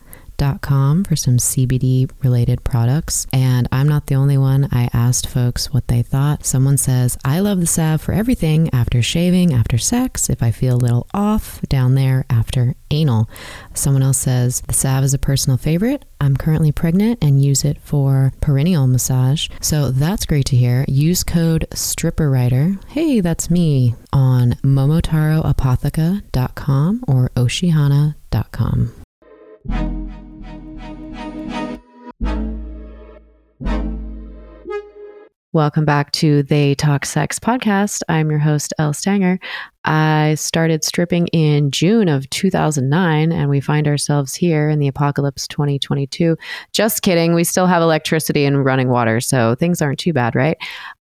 [0.62, 3.28] Com for some CBD related products.
[3.34, 4.70] And I'm not the only one.
[4.72, 6.46] I asked folks what they thought.
[6.46, 10.76] Someone says, I love the salve for everything after shaving, after sex, if I feel
[10.76, 13.30] a little off down there after anal.
[13.74, 16.06] Someone else says, the salve is a personal favorite.
[16.22, 19.50] I'm currently pregnant and use it for perineal massage.
[19.62, 20.86] So that's great to hear.
[20.88, 22.82] Use code StripperWriter.
[22.90, 28.94] Hey, that's me on momotaroapotheca.com or oshihana.com.
[35.52, 38.04] Welcome back to They Talk Sex podcast.
[38.08, 39.40] I'm your host, Elle Stanger.
[39.84, 45.48] I started stripping in June of 2009, and we find ourselves here in the apocalypse
[45.48, 46.38] 2022.
[46.72, 47.34] Just kidding.
[47.34, 50.56] We still have electricity and running water, so things aren't too bad, right?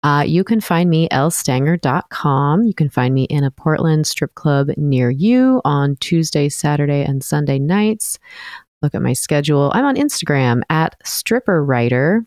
[0.03, 2.65] Uh, you can find me, ellestanger.com.
[2.65, 7.25] You can find me in a Portland strip club near you on Tuesday, Saturday, and
[7.25, 8.19] Sunday nights.
[8.83, 9.73] Look at my schedule.
[9.75, 12.27] I'm on Instagram at stripperwriter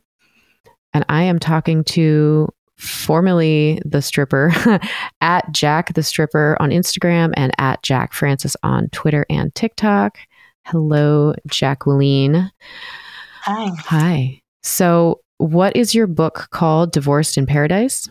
[0.97, 4.51] and I am talking to formerly the stripper
[5.21, 10.17] at Jack the Stripper on Instagram and at Jack Francis on Twitter and TikTok.
[10.65, 12.51] Hello, Jacqueline.
[13.43, 13.69] Hi.
[13.77, 14.41] Hi.
[14.63, 16.93] So, what is your book called?
[16.93, 18.09] Divorced in Paradise?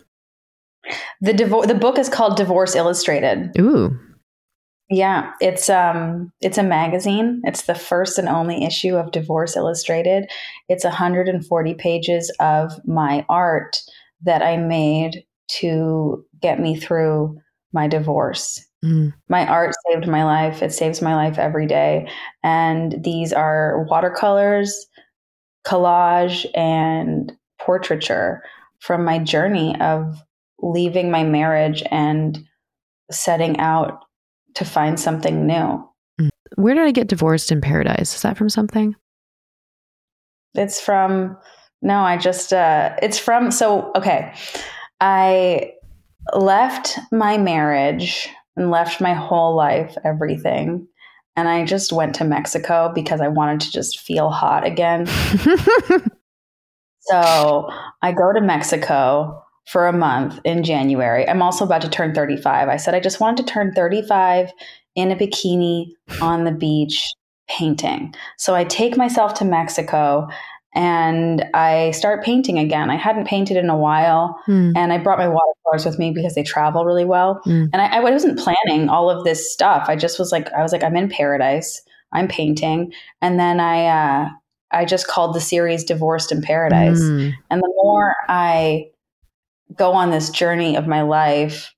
[1.20, 3.50] The divo- the book is called Divorce Illustrated.
[3.58, 3.98] Ooh.
[4.88, 7.42] Yeah, it's um it's a magazine.
[7.44, 10.30] It's the first and only issue of Divorce Illustrated.
[10.68, 13.78] It's 140 pages of my art
[14.22, 15.24] that I made
[15.58, 17.38] to get me through
[17.72, 18.64] my divorce.
[18.84, 19.12] Mm.
[19.28, 20.62] My art saved my life.
[20.62, 22.08] It saves my life every day.
[22.44, 24.86] And these are watercolors,
[25.66, 28.42] collage, and portraiture
[28.78, 30.22] from my journey of
[30.60, 32.38] leaving my marriage and
[33.10, 34.05] setting out
[34.56, 35.88] to find something new.
[36.56, 38.14] Where did I get divorced in paradise?
[38.14, 38.94] Is that from something?
[40.54, 41.36] It's from
[41.82, 44.34] no, I just uh it's from so okay.
[45.00, 45.72] I
[46.34, 50.88] left my marriage and left my whole life, everything.
[51.38, 55.06] And I just went to Mexico because I wanted to just feel hot again.
[57.08, 57.68] So
[58.02, 61.28] I go to Mexico for a month in January.
[61.28, 62.68] I'm also about to turn 35.
[62.68, 64.50] I said I just wanted to turn 35
[64.94, 65.88] in a bikini
[66.22, 67.12] on the beach
[67.48, 68.14] painting.
[68.38, 70.28] So I take myself to Mexico
[70.74, 72.90] and I start painting again.
[72.90, 74.72] I hadn't painted in a while Mm.
[74.76, 77.40] and I brought my watercolors with me because they travel really well.
[77.46, 77.70] Mm.
[77.72, 79.86] And I, I wasn't planning all of this stuff.
[79.88, 81.82] I just was like, I was like, I'm in paradise.
[82.12, 82.92] I'm painting.
[83.22, 84.28] And then I, uh,
[84.70, 87.00] I just called the series Divorced in Paradise.
[87.00, 87.32] Mm.
[87.50, 88.86] And the more I
[89.74, 91.72] go on this journey of my life,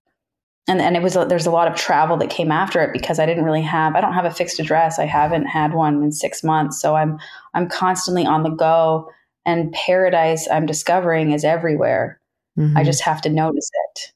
[0.68, 3.26] and, and it was there's a lot of travel that came after it because I
[3.26, 4.98] didn't really have I don't have a fixed address.
[4.98, 7.18] I haven't had one in six months, so I'm
[7.54, 9.10] I'm constantly on the go.
[9.46, 12.20] And paradise I'm discovering is everywhere.
[12.58, 12.84] I Mhm.
[12.84, 14.12] just have to notice it.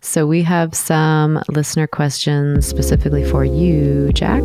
[0.00, 4.42] So we have some listener questions specifically for you, Jack.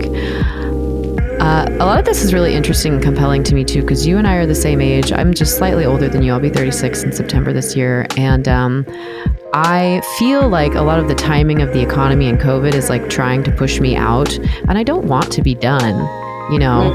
[1.48, 4.18] Uh, a lot of this is really interesting and compelling to me too, because you
[4.18, 5.14] and I are the same age.
[5.14, 6.34] I'm just slightly older than you.
[6.34, 8.86] I'll be 36 in September this year, and um,
[9.54, 13.10] I feel like a lot of the timing of the economy and COVID is like
[13.10, 15.96] trying to push me out, and I don't want to be done.
[16.52, 16.94] You know.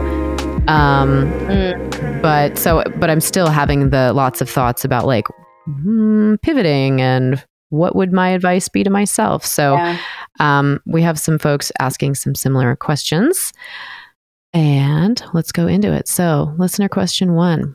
[0.69, 5.27] Um, Mm, but so but i'm still having the lots of thoughts about like
[5.65, 9.99] hmm, pivoting and what would my advice be to myself so yeah.
[10.39, 13.53] um, we have some folks asking some similar questions
[14.55, 17.75] and let's go into it so listener question one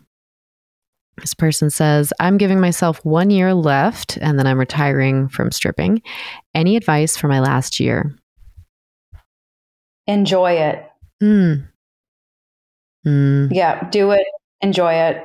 [1.19, 6.01] this person says i'm giving myself one year left and then i'm retiring from stripping
[6.53, 8.15] any advice for my last year
[10.07, 10.85] Enjoy it.
[11.21, 11.67] mm.
[13.05, 13.49] Mm.
[13.51, 14.25] Yeah, do it.
[14.61, 15.23] Enjoy it.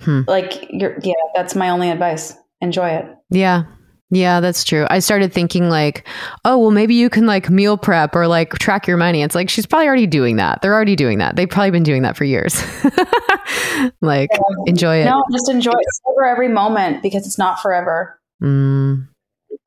[0.00, 0.22] Hmm.
[0.26, 2.34] Like you're yeah, that's my only advice.
[2.60, 3.06] Enjoy it.
[3.30, 3.64] Yeah.
[4.10, 4.86] Yeah, that's true.
[4.90, 6.06] I started thinking like,
[6.44, 9.22] oh, well, maybe you can like meal prep or like track your money.
[9.22, 10.62] It's like she's probably already doing that.
[10.62, 11.36] They're already doing that.
[11.36, 12.60] They've probably been doing that for years.
[14.00, 14.30] like,
[14.66, 15.04] enjoy it.
[15.04, 15.86] No, just enjoy it.
[16.06, 18.20] Savor every moment because it's not forever.
[18.42, 19.06] Mm,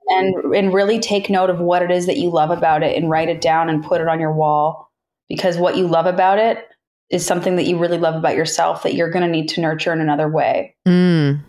[0.09, 3.09] and and really take note of what it is that you love about it and
[3.09, 4.91] write it down and put it on your wall
[5.29, 6.67] because what you love about it
[7.09, 9.93] is something that you really love about yourself that you're going to need to nurture
[9.93, 10.75] in another way.
[10.87, 11.39] mm.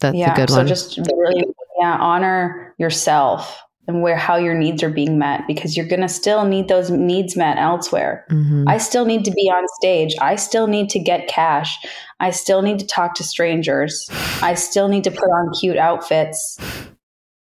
[0.00, 0.66] That's yeah, a good so one.
[0.66, 1.44] just really
[1.80, 6.08] yeah, honor yourself and where how your needs are being met because you're going to
[6.08, 8.24] still need those needs met elsewhere.
[8.30, 8.64] Mhm.
[8.66, 10.14] I still need to be on stage.
[10.20, 11.76] I still need to get cash.
[12.20, 14.08] I still need to talk to strangers.
[14.42, 16.58] I still need to put on cute outfits.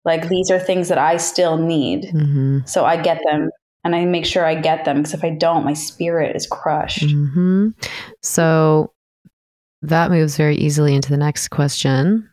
[0.03, 2.11] Like these are things that I still need.
[2.13, 2.67] Mhm.
[2.67, 3.49] So I get them
[3.85, 7.07] and I make sure I get them because if I don't, my spirit is crushed.
[7.07, 7.73] Mhm.
[8.21, 8.91] So
[9.81, 12.27] that moves very easily into the next question.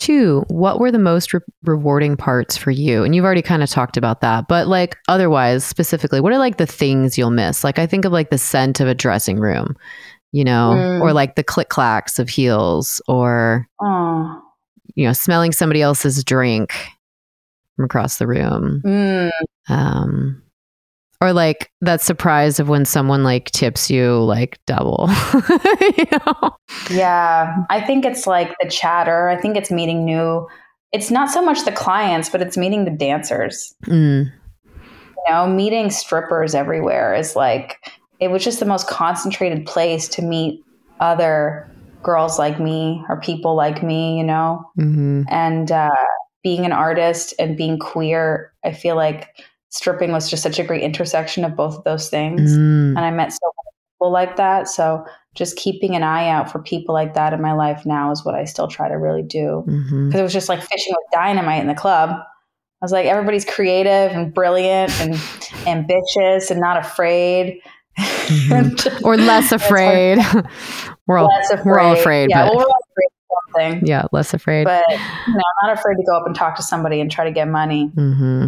[0.00, 3.04] Two, what were the most re- rewarding parts for you?
[3.04, 6.56] And you've already kind of talked about that, but like otherwise, specifically, what are like
[6.58, 7.62] the things you'll miss?
[7.64, 9.76] Like I think of like the scent of a dressing room,
[10.32, 11.00] you know, Mm.
[11.00, 14.42] or like the click clacks of heels, or Oh.
[14.94, 16.72] you know, smelling somebody else's drink
[17.76, 18.82] from across the room.
[18.84, 19.30] Mm.
[19.68, 20.42] Um,
[21.24, 25.08] or like that surprise of when someone like tips you like double.
[25.80, 26.56] you know?
[26.90, 27.54] Yeah.
[27.70, 29.28] I think it's like the chatter.
[29.28, 30.46] I think it's meeting new.
[30.92, 33.74] It's not so much the clients, but it's meeting the dancers.
[33.86, 34.30] Mm,
[34.76, 37.78] You know, meeting strippers everywhere is like,
[38.20, 40.60] it was just the most concentrated place to meet
[41.00, 41.68] other
[42.02, 44.62] girls like me or people like me, you know?
[44.78, 45.24] mhm.
[45.28, 45.90] and uh,
[46.42, 49.28] being an artist and being queer, I feel like
[49.74, 52.52] stripping was just such a great intersection of both of those things.
[52.56, 54.68] Mm, And I met so many people like that.
[54.68, 58.24] So just keeping an eye out for people like that in my life now is
[58.24, 59.64] what I still try to really do.
[59.66, 62.10] Because it was just like fishing with dynamite in the club.
[62.10, 65.14] I was like, everybody's creative and brilliant and
[65.66, 67.60] ambitious and not afraid.
[67.98, 69.02] Mhm.
[69.04, 70.18] or less afraid.
[71.06, 71.66] we're all less afraid.
[71.66, 73.08] we're all afraid, Yeah, but- well, we're all afraid
[73.56, 73.86] something.
[73.86, 74.64] yeah, less afraid.
[74.64, 74.96] But you
[75.34, 77.48] know, I'm not afraid to go up and talk to somebody and try to get
[77.48, 77.90] money.
[77.94, 78.46] hmm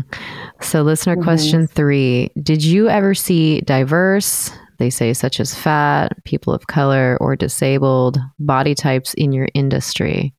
[0.61, 1.25] So, listener Mhm.
[1.25, 7.17] question three Did you ever see diverse, they say, such as fat, people of color,
[7.21, 10.35] or disabled body types in your industry?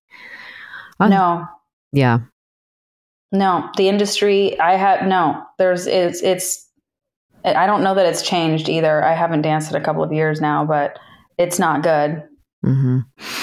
[1.00, 1.46] Uh, No,
[1.92, 2.20] Yeah.
[3.32, 4.60] no, the industry.
[4.60, 5.42] I have no.
[5.58, 6.66] There's it's it's.
[7.46, 9.04] I don't know that it's changed either.
[9.04, 10.98] I haven't danced in a couple of years now, but
[11.38, 12.24] it's not good,
[12.64, 13.00] hmm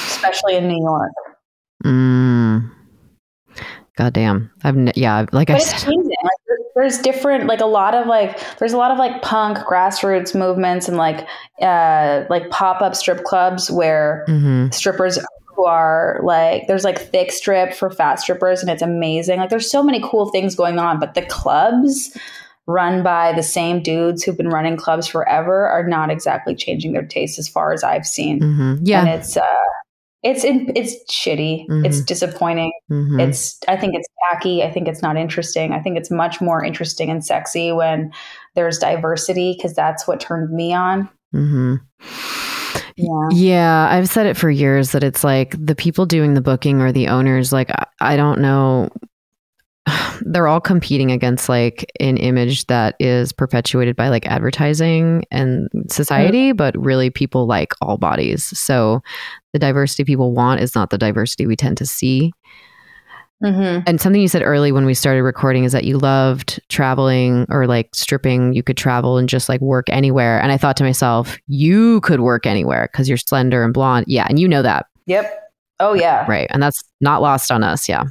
[0.06, 1.12] especially in New York.
[1.84, 2.70] Mm.
[3.96, 4.50] God damn.
[4.64, 5.88] I've, n- yeah, like I But it's said.
[5.88, 6.06] Like
[6.48, 10.34] there- there's different, like a lot of like, there's a lot of like punk grassroots
[10.34, 11.26] movements and like,
[11.62, 15.18] uh, like pop up strip clubs where hmm strippers
[15.54, 19.38] who are like, there's like thick strip for fat strippers and it's amazing.
[19.38, 22.16] Like there's so many cool things going on, but the clubs
[22.66, 27.06] run by the same dudes who've been running clubs forever are not exactly changing their
[27.06, 28.40] taste as far as I've seen.
[28.40, 29.00] hmm Yeah.
[29.00, 29.42] And it's, uh,
[30.22, 31.66] it's it's shitty.
[31.84, 32.06] It's Mhm.
[32.06, 32.72] disappointing.
[32.88, 34.62] hmm It's I think it's tacky.
[34.62, 35.72] I think it's not interesting.
[35.72, 38.10] I think it's much more interesting and sexy when
[38.54, 41.10] there's diversity because that's what turned me on.
[41.34, 41.74] Mm-hmm.
[42.96, 43.28] Yeah.
[43.32, 46.92] Yeah, I've said it for years that it's like the people doing the booking or
[46.92, 48.88] the owners, like, I, I don't know.
[50.22, 56.52] They're all competing against like an image that is perpetuated by like advertising and society,
[56.52, 58.44] but really people like all bodies.
[58.58, 59.02] So
[59.52, 62.32] the diversity people want is not the diversity we tend to see.
[63.42, 67.46] hmm And something you said early when we started recording is that you loved traveling
[67.50, 68.54] or like stripping.
[68.54, 70.40] You could travel and just like work anywhere.
[70.40, 74.06] And I thought to myself, you could work anywhere because you're slender and blonde.
[74.08, 74.26] Yeah.
[74.28, 74.86] And you know that.
[75.06, 75.40] Yep.
[75.80, 76.24] Oh yeah.
[76.28, 76.46] Right.
[76.50, 77.88] And that's not lost on us.
[77.88, 78.04] Yeah.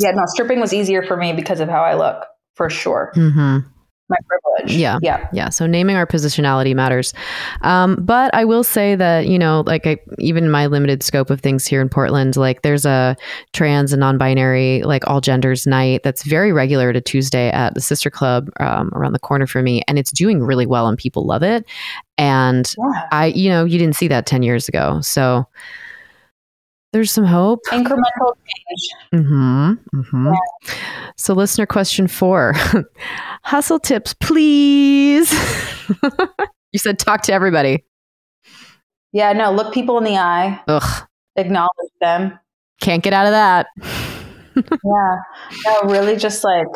[0.00, 0.10] Yeah.
[0.12, 3.12] No, stripping was easier for me because of how I look, for sure.
[3.14, 3.58] hmm
[4.08, 4.76] My privilege.
[4.76, 4.98] Yeah.
[5.02, 5.28] Yeah.
[5.32, 5.48] Yeah.
[5.50, 7.14] So naming our positionality matters.
[7.62, 11.40] Um, but I will say that, you know, like I, even my limited scope of
[11.40, 13.16] things here in Portland, like there's a
[13.52, 17.80] trans and non binary, like all genders night that's very regular to Tuesday at the
[17.80, 19.82] Sister Club um, around the corner for me.
[19.86, 21.64] And it's doing really well and people love it.
[22.18, 23.08] And Yeah.
[23.12, 25.00] I, you know, you didn't see that 10 years ago.
[25.02, 25.46] So
[26.92, 27.60] there's some hope.
[27.70, 29.24] Incremental change.
[29.24, 29.72] hmm
[30.12, 30.32] hmm
[31.16, 32.54] So, listener question four
[33.42, 35.30] Hustle tips, please.
[36.72, 37.84] you said talk to everybody.
[39.12, 39.32] Yeah.
[39.32, 41.68] No, look people in the eye, Ugh, acknowledge
[42.00, 42.38] them.
[42.80, 43.66] can't get out of that.
[44.84, 45.16] Yeah.
[45.64, 46.66] No, really just like,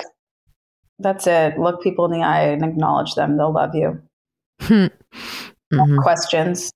[1.01, 1.59] that's it.
[1.59, 3.37] Look people in the eye and acknowledge them.
[3.37, 4.01] They'll love you.
[4.63, 6.71] hmm Questions.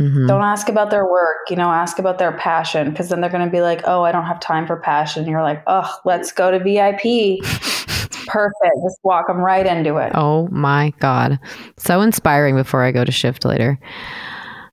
[0.00, 3.30] Hmm Don't ask about their work, you know, ask about their passion because then they're
[3.30, 5.22] going to be like, oh, I don't have time for passion.
[5.22, 7.04] And you're like, oh, let's go to VIP.
[7.04, 8.76] It's perfect.
[8.82, 10.12] Just walk them right into it.
[10.14, 11.38] Oh my God.
[11.76, 13.78] So inspiring before I go to shift later.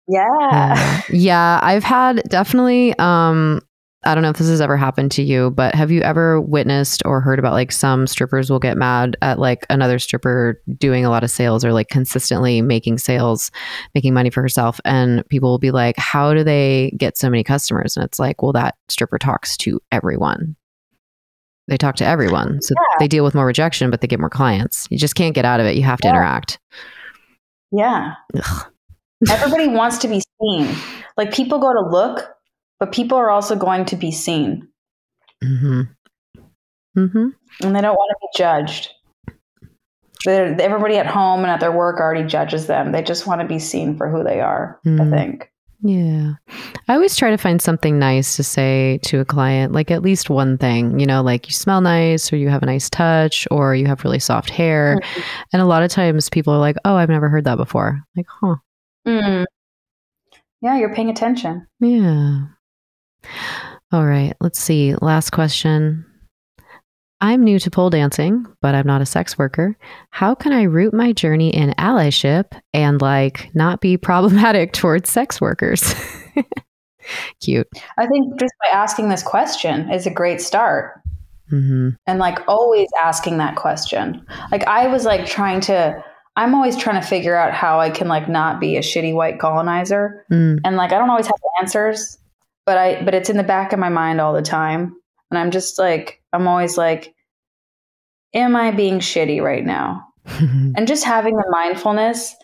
[0.08, 0.24] Yeah.
[0.52, 3.62] Uh, yeah, I've had definitely um
[4.06, 7.02] I don't know if this has ever happened to you, but have you ever witnessed
[7.04, 11.10] or heard about like some strippers will get mad at like another stripper doing a
[11.10, 13.52] lot of sales or like consistently making sales,
[13.96, 17.44] making money for herself and people will be like, "How do they get so many
[17.44, 20.56] customers?" And it's like, "Well, that stripper talks to everyone."
[21.68, 22.62] They talk to everyone.
[22.62, 24.88] So they deal with more rejection, but they get more clients.
[24.90, 25.76] You just can't get out of it.
[25.76, 26.14] You have to Yeah.
[26.14, 26.60] interact.
[27.72, 28.14] Yeah.
[29.30, 30.74] Everybody wants to be seen.
[31.18, 32.30] Like people go to look,
[32.80, 34.68] but people are also going to be seen
[35.44, 35.88] Mhm.
[36.98, 37.32] Mhm.
[37.64, 38.90] and they don't want to be judged.
[40.26, 42.92] They're, everybody at home and at their work already judges them.
[42.92, 45.10] They just want to be seen for who they are, I Mm.
[45.12, 45.52] think.
[45.82, 46.32] Yeah.
[46.88, 50.28] I always try to find something nice to say to a client, like at least
[50.28, 53.76] one thing, you know, like you smell nice or you have a nice touch or
[53.76, 55.00] you have really soft hair.
[55.54, 58.02] And a lot of times people are like, oh, I've never heard that before.
[58.16, 58.56] Like, huh.
[59.08, 59.46] Mm.
[60.62, 61.68] Yeah, you're paying attention.
[61.80, 62.46] Yeah.
[63.92, 64.34] All right.
[64.42, 64.96] Let's see.
[64.96, 66.06] Last question.
[67.20, 69.76] I'm new to pole dancing, but I'm not a sex worker.
[70.12, 75.42] How can I root my journey in allyship and like not be problematic towards sex
[75.42, 75.96] workers?
[77.42, 77.68] Cute.
[77.98, 81.02] I think just by asking this question is a great start.
[81.50, 84.24] hmm And like always asking that question.
[84.52, 86.04] Like I was like trying to
[86.36, 89.40] I'm always trying to figure out how I can like not be a shitty white
[89.40, 90.24] colonizer.
[90.32, 90.60] Mm.
[90.64, 92.20] And like I don't always have answers,
[92.68, 94.96] but I but it's in the back of my mind all the time.
[95.32, 97.16] And I'm just like I'm always like
[98.36, 100.04] am I being shitty right now?
[100.76, 102.36] And just having the mindfulness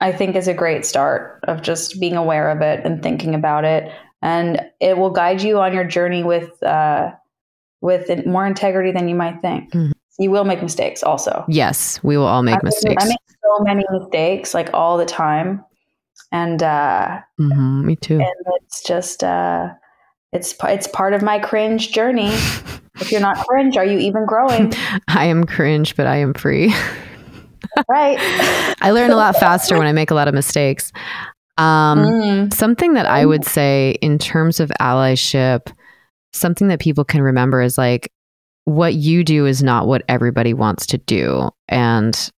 [0.00, 3.64] I think is a great start of just being aware of it and thinking about
[3.64, 3.90] it
[4.20, 7.10] and it will guide you on your journey with uh
[7.80, 9.72] with more integrity than you might think.
[9.72, 9.92] Mhm.
[10.18, 11.44] You will make mistakes also.
[11.48, 13.04] yes, we will all make I mistakes.
[13.04, 15.64] I make so many mistakes like all the time.
[16.34, 18.18] And uh hmm me too.
[18.18, 19.68] and it's just uh
[20.32, 22.26] it's it's part of my cringe journey.
[23.00, 24.72] if you're not cringe, are you even growing?
[25.08, 26.74] I am cringe, but I am free.
[27.88, 28.18] right.
[28.82, 30.92] I learn a lot faster when I make a lot of mistakes.
[31.56, 32.52] Um, Mm.
[32.52, 35.72] Something that I would say in terms of allyship,
[36.32, 38.10] something that people can remember is like
[38.64, 41.48] what you do is not what everybody wants to do.
[41.68, 42.30] And,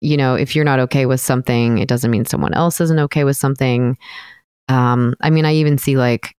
[0.00, 3.24] you know, if you're not okay with something, it doesn't mean someone else isn't okay
[3.24, 3.96] with something.
[4.68, 6.34] Um, I mean, I even see like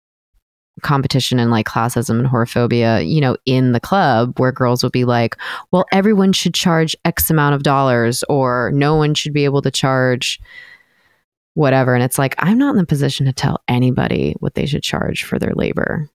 [0.83, 5.05] competition and like classism and whorephobia, you know, in the club where girls will be
[5.05, 5.37] like,
[5.73, 9.71] well, everyone should charge X amount of dollars or no one should be able to
[9.71, 10.41] charge
[11.55, 11.95] whatever.
[11.95, 15.25] And it's like, I'm not in the position to tell anybody what they should charge
[15.25, 16.09] for their labor.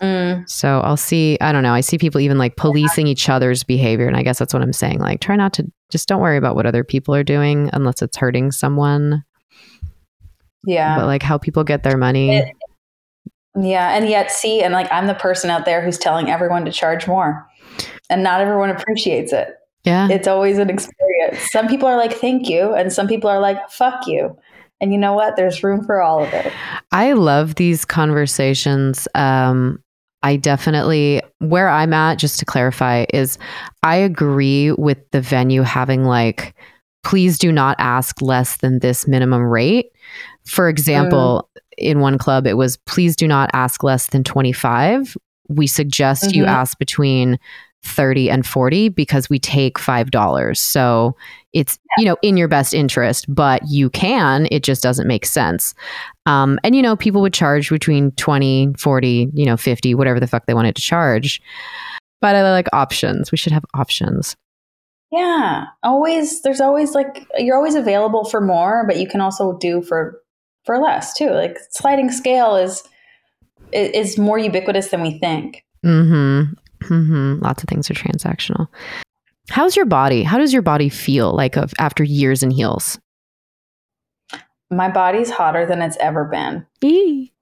[0.00, 0.48] Mm.
[0.48, 4.06] So I'll see, I don't know, I see people even like policing each other's behavior.
[4.06, 4.98] And I guess that's what I'm saying.
[4.98, 8.16] Like, try not to, just don't worry about what other people are doing unless it's
[8.16, 9.24] hurting someone.
[10.64, 10.96] Yeah.
[10.98, 12.36] But like how people get their money.
[12.38, 12.54] It-
[13.58, 16.70] Yeah, and yet see, and like I'm the person out there who's telling everyone to
[16.72, 17.46] charge more,
[18.08, 19.48] and not everyone appreciates it.
[19.84, 20.08] yeah.
[20.08, 21.50] It's always an experience.
[21.50, 24.36] Some people are like, "Thank you," and some people are like, "Fuck you."
[24.80, 25.34] And you know what?
[25.36, 26.52] There's room for all of it.
[26.92, 29.08] I love these conversations.
[29.14, 29.82] Um,
[30.22, 33.38] I definitely, where I'm at, just to clarify, is
[33.82, 36.54] I agree with the venue having like,
[37.02, 39.86] please do not ask less than this minimum rate.
[40.44, 41.48] For example,
[41.78, 45.16] in one club, it was please do not ask less than 25.
[45.48, 46.48] We suggest you Mhm.
[46.48, 47.38] ask between
[47.82, 50.60] 30 and 40 because we take $5.
[50.60, 51.16] So
[51.52, 55.74] it's, you know, in your best interest, but you can, it just doesn't make sense.
[56.26, 60.26] Um, and, you know, people would charge between 20, 40, you know, 50, whatever the
[60.26, 61.42] fuck they wanted to charge.
[62.20, 63.32] But I like options.
[63.32, 64.36] We should have options.
[65.10, 66.42] Yeah, always.
[66.42, 70.20] There's always like you're always available for more, but you can also do for
[70.64, 71.30] for less too.
[71.30, 72.84] Like sliding scale is
[73.72, 75.64] is more ubiquitous than we think.
[75.84, 76.52] Mm-hmm.
[76.92, 77.42] Mm-hmm.
[77.42, 78.68] Lots of things are transactional.
[79.50, 80.22] How's your body?
[80.22, 83.00] How does your body feel like of after years in heels?
[84.70, 86.64] My body's hotter than it's ever been.
[86.84, 87.32] Eee.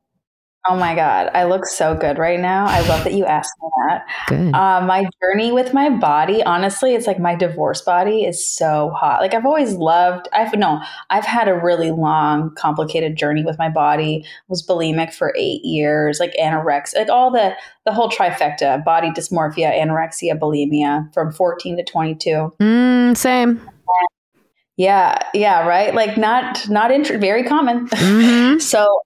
[0.66, 2.66] Oh my god, I look so good right now.
[2.66, 4.06] I love that you asked me that.
[4.28, 4.54] Good.
[4.54, 9.20] Uh, my journey with my body, honestly, it's like my divorce body is so hot.
[9.20, 10.28] Like I've always loved.
[10.32, 14.26] I've no, I've had a really long, complicated journey with my body.
[14.48, 17.54] Was bulimic for eight years, like anorexia, like all the
[17.86, 22.52] the whole trifecta: body dysmorphia, anorexia, bulimia, from fourteen to twenty two.
[22.60, 23.60] Mm, same.
[24.78, 25.92] Yeah, yeah, right.
[25.94, 27.88] Like not not very common.
[27.88, 28.62] Mhm.
[28.72, 29.00] so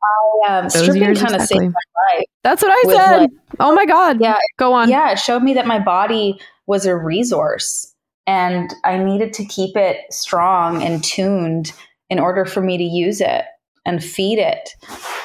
[0.47, 1.47] I um, Those stripping kind of exactly.
[1.47, 2.25] saved my life.
[2.45, 3.17] That's what I said.
[3.23, 4.21] like- oh my god.
[4.21, 4.89] Yeah, Go on.
[4.91, 7.93] yeah, it showed me that my body was a resource
[8.27, 11.73] and I needed to keep it strong and tuned
[12.11, 13.45] in order for me to use it
[13.87, 14.69] and feed it.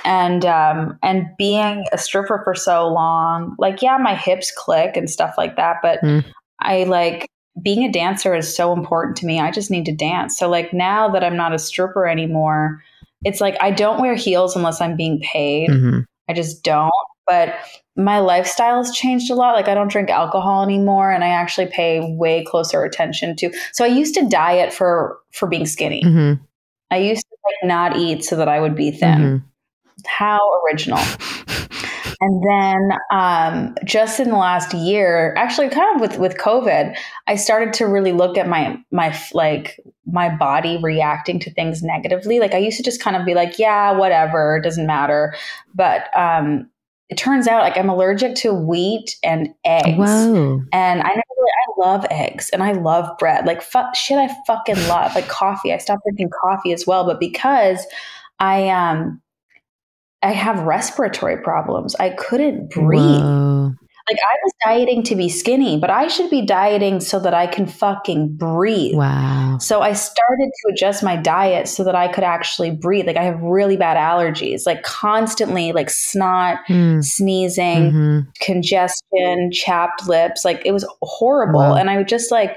[0.06, 5.10] And um, and being a stripper for so long, like yeah, my hips click and
[5.10, 6.24] stuff like that, but Mm.
[6.62, 7.28] I like
[7.62, 9.40] being a dancer is so important to me.
[9.40, 10.38] I just need to dance.
[10.38, 12.84] So like now that I'm not a stripper anymore,
[13.24, 15.70] it's like I don't wear heels unless I'm being paid.
[15.70, 16.06] Mhm.
[16.30, 16.92] I just don't.
[17.26, 17.56] But
[17.96, 19.56] my lifestyle has changed a lot.
[19.56, 23.52] Like I don't drink alcohol anymore and I actually pay way closer attention to.
[23.74, 26.04] So I used to diet for for being skinny.
[26.04, 26.40] Mhm.
[26.92, 29.20] I used to like not eat so that I would be thin.
[29.20, 29.44] Mhm.
[30.08, 31.00] How original.
[32.20, 36.98] And then um, just in the last year, actually kind of with, with COVID,
[37.28, 42.40] I started to really look at my my like my body reacting to things negatively.
[42.40, 45.36] Like I used to just kind of be like, yeah, whatever, it doesn't matter.
[45.76, 46.70] But um,
[47.10, 49.98] it turns out like I'm allergic to wheat and eggs.
[49.98, 50.62] Whoa.
[50.74, 53.46] And I never really, I love eggs and I love bread.
[53.46, 55.14] Like fuck shit I fucking love.
[55.14, 55.72] Like coffee.
[55.72, 57.86] I stopped drinking coffee as well, but because
[58.40, 59.22] I um
[60.22, 61.96] I have respiratory problems.
[62.00, 63.02] I couldn't breathe.
[63.22, 63.74] Whoa.
[64.10, 67.46] Like I was dieting to be skinny, but I should be dieting so that I
[67.46, 68.96] can fucking breathe.
[68.96, 69.58] Wow.
[69.60, 73.06] So I started to adjust my diet so that I could actually breathe.
[73.06, 77.04] Like I have really bad allergies, like constantly like snot, Mm.
[77.04, 78.28] sneezing, Mhm.
[78.40, 80.46] congestion, chapped lips.
[80.46, 81.60] Like it was horrible.
[81.60, 81.76] Wow.
[81.76, 82.56] And I would just like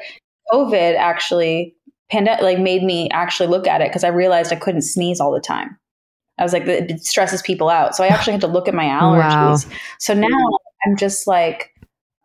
[0.52, 1.74] COVID actually
[2.12, 5.32] pandemic like made me actually look at it because I realized I couldn't sneeze all
[5.32, 5.76] the time.
[6.40, 7.94] I was like, it stresses people out.
[7.94, 9.70] So I actually had to look at my allergies.
[9.98, 10.26] So now
[10.86, 11.72] I'm just like,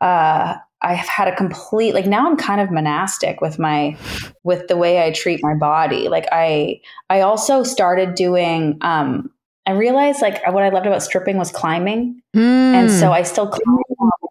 [0.02, 3.98] uh, I've had a complete like now I'm kind of monastic with my
[4.44, 6.10] with the way I treat my body.
[6.10, 9.32] Like I I also started doing um
[9.66, 12.22] I realized like what I loved about stripping was climbing.
[12.36, 13.00] And Mm.
[13.00, 13.78] so I still climb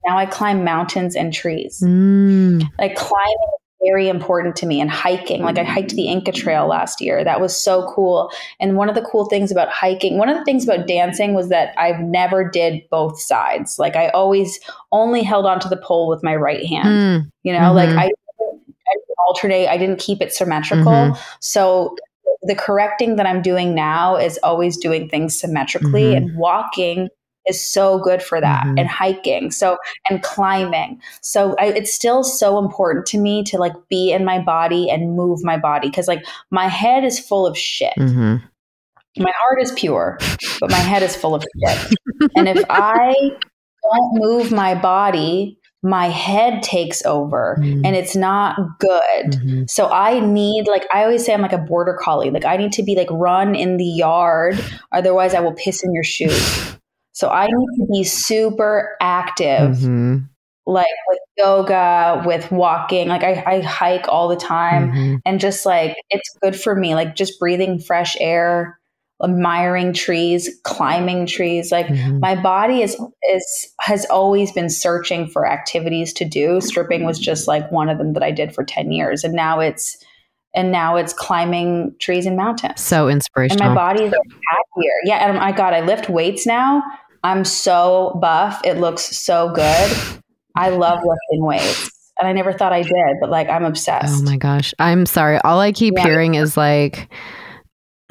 [0.07, 1.81] now I climb mountains and trees.
[1.83, 2.63] Mm.
[2.79, 3.53] Like climbing
[3.85, 5.43] very important to me and hiking.
[5.43, 7.23] Like i hiked the inca trail last year.
[7.25, 8.31] That was so cool.
[8.61, 11.49] And one of the cool things about hiking one of the things about dancing was
[11.51, 13.79] that i never did both sides.
[13.79, 14.59] Like i always
[14.93, 17.71] only held onto the pole with my right hand Mm, you know?
[17.71, 17.75] Mhm.
[17.75, 19.69] like i, I alternate.
[19.69, 20.93] I didn't keep it symmetrical.
[20.93, 21.19] Mhm.
[21.41, 21.97] so
[22.47, 26.17] the correcting that i'm doing now is always doing things symmetrically Mhm.
[26.19, 27.09] and walking
[27.47, 28.81] is so good for that Mhm.
[28.81, 29.77] and hiking so
[30.11, 34.39] and climbing so I, it's still so important to me to like be in my
[34.39, 38.37] body and move my body because like my head is full of shit mm-hmm.
[39.23, 40.19] my heart is pure
[40.61, 41.79] but my head is full of shit
[42.37, 43.15] and if i
[43.83, 47.83] don't move my body my head takes over Mm.
[47.85, 49.69] and it's not good Mhm.
[49.69, 52.31] so I need like I always say I'm like a border collie.
[52.31, 54.59] Like I need to be like run in the yard,
[54.93, 56.77] otherwise I will piss in your shoes.
[57.15, 60.29] So I need to be super active, Mhm.
[60.67, 63.09] like with yoga, with walking.
[63.09, 65.21] Like I, I hike all the time, Mhm.
[65.25, 66.95] and just like it's good for me.
[66.95, 68.79] Like just breathing fresh air,
[69.23, 71.71] admiring trees, climbing trees.
[71.71, 72.21] Like Mhm.
[72.21, 72.97] my body is
[73.33, 77.97] is has always been searching for activities to do stripping was just like one of
[77.99, 79.97] them that i did for 10 years and now it's
[80.55, 83.69] and now it's climbing trees and mountains So and inspirational.
[83.71, 86.83] my body is happier yeah and my god i lift weights now
[87.25, 89.97] i'm so buff it looks so good
[90.57, 94.23] i love lifting weights and i never thought i did but like i'm oh obsessed
[94.23, 94.73] Oh my gosh.
[94.79, 95.39] I'm sorry.
[95.39, 96.05] All I keep Yeah.
[96.05, 97.09] hearing is like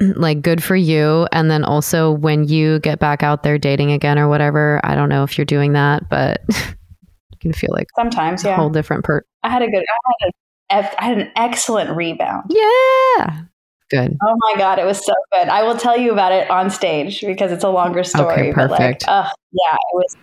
[0.00, 4.18] like good for you and then also when you get back out there dating again
[4.18, 8.44] or whatever, I don't know if you're doing that, but you can feel like sometimes
[8.44, 11.32] a yeah whole different per i had a good I had, a, I had an
[11.36, 13.42] excellent rebound Yeah.
[13.90, 14.16] Good.
[14.22, 15.48] Oh my god, it was so good.
[15.48, 18.32] I will tell you about it on stage because it's a longer story.
[18.34, 19.04] Okay, But like, perfect.
[19.08, 20.16] uh, yeah, it was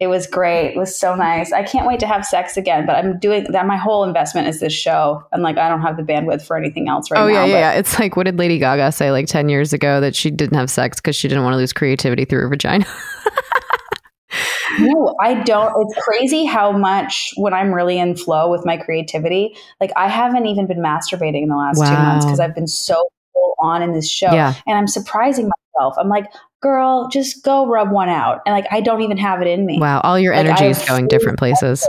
[0.00, 0.68] it was great.
[0.74, 1.52] It was so nice.
[1.52, 2.86] I can't wait to have sex again.
[2.86, 3.66] But I'm doing that.
[3.66, 6.88] My whole investment is this show, and like I don't have the bandwidth for anything
[6.88, 7.32] else right oh now.
[7.32, 7.72] yeah, yeah, yeah.
[7.72, 10.70] It's like what did Lady Gaga say like 10 years ago that she didn't have
[10.70, 12.86] sex because she didn't want to lose creativity through her vagina?
[14.80, 15.72] No, I don't.
[15.86, 20.46] It's crazy how much when I'm really in flow with my creativity, like I haven't
[20.46, 22.94] even been masturbating in the last two months because I've been so
[23.32, 24.32] full on in this show.
[24.32, 24.54] Yeah.
[24.66, 25.94] And I'm surprising myself.
[25.98, 26.26] I'm like,
[26.60, 28.40] girl, just go rub one out.
[28.46, 29.78] And like, I don't even have it in me.
[29.78, 31.88] Wow, all your Like, energy is going different places.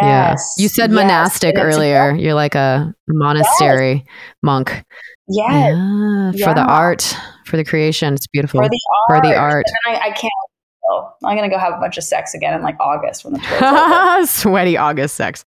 [0.00, 0.54] Yes.
[0.56, 0.62] Yeah.
[0.62, 2.14] You said monastic it's- earlier.
[2.14, 4.04] You're like a monastery
[4.42, 4.84] monk.
[5.28, 5.74] Yes.
[6.34, 8.14] Yeah, for the art, for the creation.
[8.14, 8.60] It's beautiful.
[8.60, 9.24] For the For art.
[9.24, 9.64] the art.
[9.86, 10.32] And I, I can't.
[10.92, 13.38] Oh, I'm gonna go have a bunch of sex again in like August when the
[13.38, 14.26] tour's over.
[14.26, 15.44] Sweaty August sex.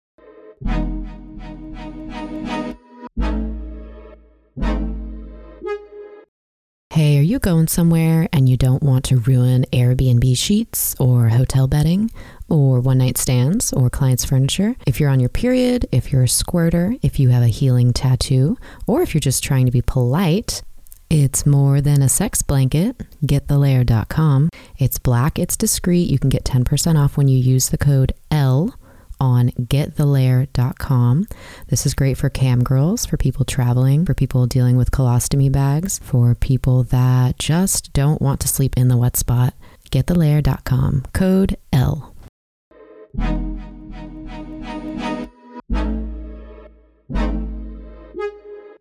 [6.88, 11.68] Hey, are you going somewhere and you don't want to ruin Airbnb sheets or hotel
[11.68, 12.10] bedding
[12.48, 14.74] or one night stands or clients' furniture?
[14.86, 18.56] If you're on your period, if you're a squirter, if you have a healing tattoo,
[18.86, 20.62] or if you're just trying to be polite,
[21.10, 22.96] it's more than a sex blanket.
[23.24, 24.50] GetTheLayer.com.
[24.78, 26.10] It's black, it's discreet.
[26.10, 28.74] You can get 10% off when you use the code L
[29.20, 31.26] on getthelayer.com.
[31.68, 35.98] This is great for cam girls, for people traveling, for people dealing with colostomy bags,
[36.00, 39.54] for people that just don't want to sleep in the wet spot.
[39.90, 41.04] Getthelayer.com.
[41.12, 42.14] Code L.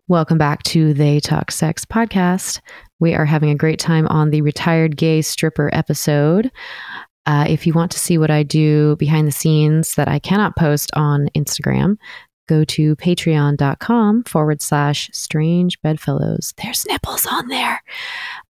[0.08, 2.62] Welcome back to They Talk Sex podcast.
[3.00, 6.52] We are having a great time on the retired gay stripper episode.
[7.26, 10.56] Uh, if you want to see what I do behind the scenes that I cannot
[10.56, 11.98] post on Instagram,
[12.48, 16.54] go to patreon.com forward slash strange bedfellows.
[16.62, 17.82] There's nipples on there.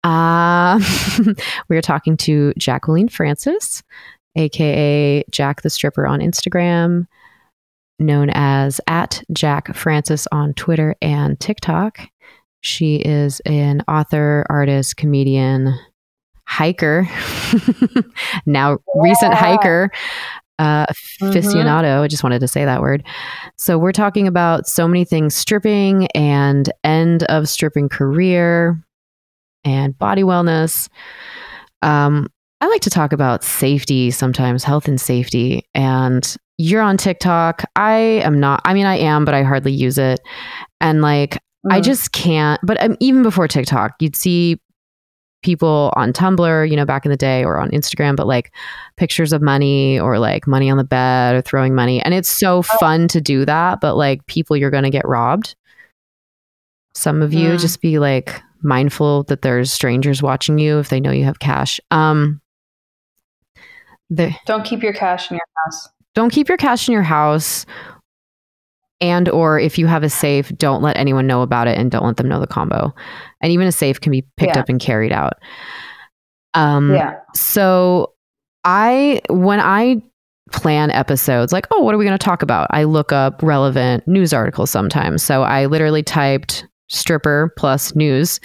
[0.04, 0.80] Uh,
[1.68, 3.82] we are talking to Jacqueline Francis,
[4.36, 7.06] aka Jack the Stripper on Instagram,
[8.02, 12.00] known as at Jack Francis on Twitter and TikTok.
[12.60, 15.74] She is an author, artist, comedian,
[16.46, 17.08] hiker,
[18.46, 19.90] now recent hiker,
[20.58, 21.32] uh, Mhm.
[21.32, 22.02] aficionado.
[22.02, 23.02] I just wanted to say that word.
[23.56, 28.78] So we're talking about so many things: stripping and end of stripping career,
[29.64, 30.88] and body wellness.
[31.82, 32.28] Um,
[32.62, 35.64] I like to talk about safety sometimes, health and safety.
[35.74, 37.64] And you're on TikTok.
[37.74, 37.94] I
[38.24, 38.62] am not.
[38.64, 40.20] I mean, I am, but I hardly use it.
[40.80, 41.38] And like,
[41.70, 41.84] I Mm.
[41.84, 42.60] just can't.
[42.62, 44.60] But um, even before TikTok, you'd see
[45.42, 48.54] people on Tumblr, you know, back in the day or on Instagram, but like
[48.96, 52.00] pictures of money or like money on the bed or throwing money.
[52.00, 53.80] And it's so fun to do that.
[53.80, 55.56] But like, people, you're going to get robbed.
[56.94, 57.60] Some of you Mm.
[57.60, 61.80] just be like mindful that there's strangers watching you if they know you have cash.
[61.90, 62.40] Um,
[64.14, 65.88] the, Don't keep your cash in your house.
[66.14, 67.64] don't keep your cash in your house
[69.00, 72.04] and or if you have a safe, don't let anyone know about it and don't
[72.06, 72.94] let them know the combo.
[73.40, 74.60] And even a safe can be picked Yeah.
[74.60, 75.32] up and carried out.
[76.54, 77.14] Um, yeah.
[77.34, 78.12] so
[78.64, 80.00] I, when I
[80.52, 82.68] plan episodes, like, oh, what are we going to talk about?
[82.70, 85.22] I look up relevant news articles sometimes.
[85.24, 88.38] So I literally typed stripper plus news.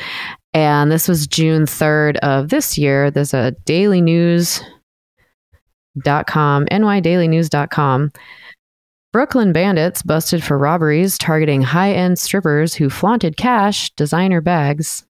[0.55, 3.11] And this was June 3rd of this year.
[3.11, 4.61] There's a daily news
[6.03, 8.11] dot com, nydailynews.com.
[9.13, 15.05] Brooklyn bandits busted for robberies targeting high-end strippers who flaunted cash, designer bags,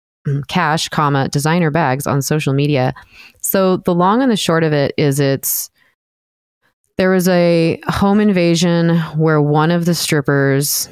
[0.49, 2.93] cash, comma, designer bags on social media.
[3.41, 5.71] So the long and the short of it is it's
[6.99, 10.89] there was a home invasion where one of the strippers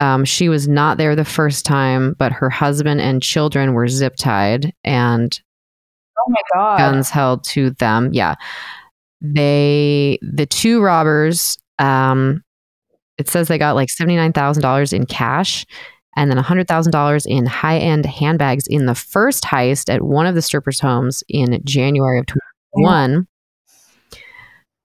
[0.00, 4.16] um, she was not there the first time, but her husband and children were zip
[4.16, 5.40] tied and
[6.18, 6.78] Oh my god.
[6.78, 8.10] guns held to them.
[8.12, 8.34] Yeah.
[9.20, 12.42] They, the two robbers, um,
[13.18, 15.66] it says they got like $79,000 in cash
[16.16, 20.42] and then $100,000 in high end handbags in the first heist at one of the
[20.42, 23.26] strippers' homes in January of 2021.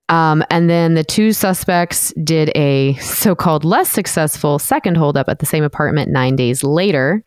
[0.08, 5.40] Um, and then the two suspects did a so called less successful second holdup at
[5.40, 7.24] the same apartment nine days later.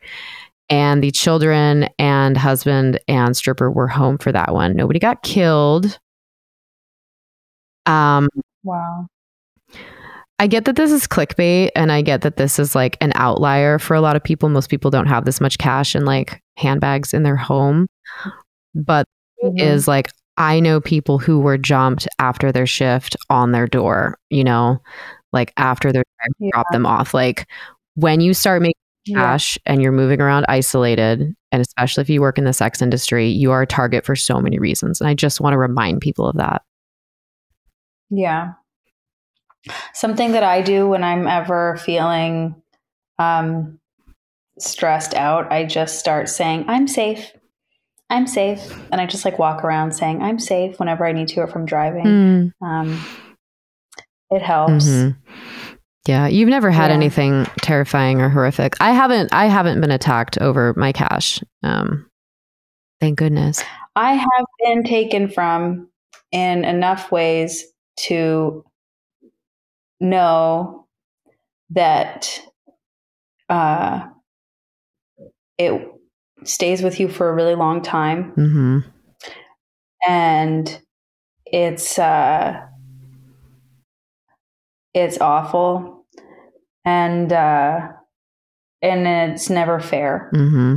[0.70, 4.76] And the children and husband and stripper were home for that one.
[4.76, 5.98] Nobody got killed.
[7.88, 8.28] Um,
[8.64, 9.06] Wow.
[10.38, 13.78] I get that this is clickbait and I get that this is like an outlier
[13.78, 14.48] for a lot of people.
[14.48, 17.86] Most people don't have this much cash and like handbags in their home.
[18.74, 19.06] But
[19.42, 19.60] Mhm.
[19.60, 24.44] is like I know people who were jumped after their shift on their door, you
[24.44, 24.80] know,
[25.32, 26.04] like after their
[26.38, 26.50] Yeah.
[26.52, 27.14] dropped them off.
[27.14, 27.46] Like
[27.96, 28.74] when you start making
[29.06, 29.18] Yeah.
[29.20, 33.28] cash and you're moving around isolated, and especially if you work in the sex industry,
[33.28, 35.00] you are a target for so many reasons.
[35.00, 36.62] And I just want to remind people of that.
[38.10, 38.52] Yeah.
[39.92, 42.54] Something that I do when I'm ever feeling
[43.18, 43.78] um,
[44.58, 47.32] stressed out, I just start saying, I'm safe.
[48.10, 48.60] I'm safe.
[48.90, 51.66] And I just like walk around saying, I'm safe whenever I need to if I'm
[51.66, 52.52] driving.
[52.62, 53.04] Um,
[54.30, 54.88] it helps.
[54.88, 55.16] Mhm.
[56.06, 56.94] Yeah, you've never had Yeah.
[56.96, 58.76] anything terrifying or horrific.
[58.80, 59.34] I haven't.
[59.34, 61.42] I haven't been attacked over my cash.
[61.62, 62.08] Um,
[62.98, 63.62] thank goodness.
[63.94, 65.90] I have been taken from
[66.32, 67.66] in enough ways
[68.06, 68.64] to
[70.00, 70.86] know
[71.70, 72.40] that
[73.48, 74.08] uh,
[75.58, 75.88] it
[76.44, 78.32] stays with you for a really long time.
[78.32, 78.78] Hmm
[80.06, 80.80] and
[81.46, 82.66] it's uh
[84.94, 86.06] it's awful.
[86.84, 87.88] And uh
[88.82, 90.30] and it's never fair.
[90.34, 90.76] Hmm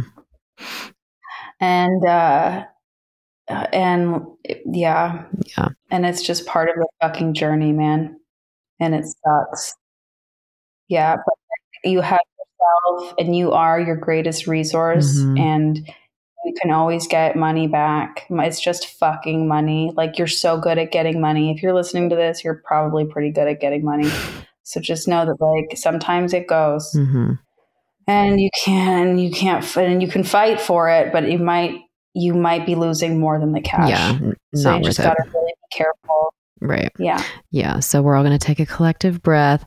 [1.59, 2.65] and uh
[3.73, 4.21] and
[4.65, 5.25] yeah.
[5.57, 5.69] Yeah.
[5.89, 8.19] and it's just part of the fucking journey man.
[8.79, 9.75] And it sucks.
[10.87, 11.35] Yeah but
[11.83, 15.39] you have yourself and you are your greatest resource Mhm.
[15.39, 15.77] and
[16.45, 18.25] you can always get money back.
[18.29, 19.91] It's just fucking money.
[19.95, 21.51] Like you're so good at getting money.
[21.51, 24.09] If you're listening to this you're probably pretty good at getting money.
[24.63, 26.91] So just know that like sometimes it goes.
[26.93, 27.33] Hmm
[28.07, 31.79] and you can you can't and you can fight for it but you might
[32.13, 34.19] you might be losing more than the cash Yeah,
[34.55, 36.91] so you just gotta really be careful Right.
[36.99, 37.79] yeah Yeah.
[37.79, 39.63] So we're all going to take a collective breath.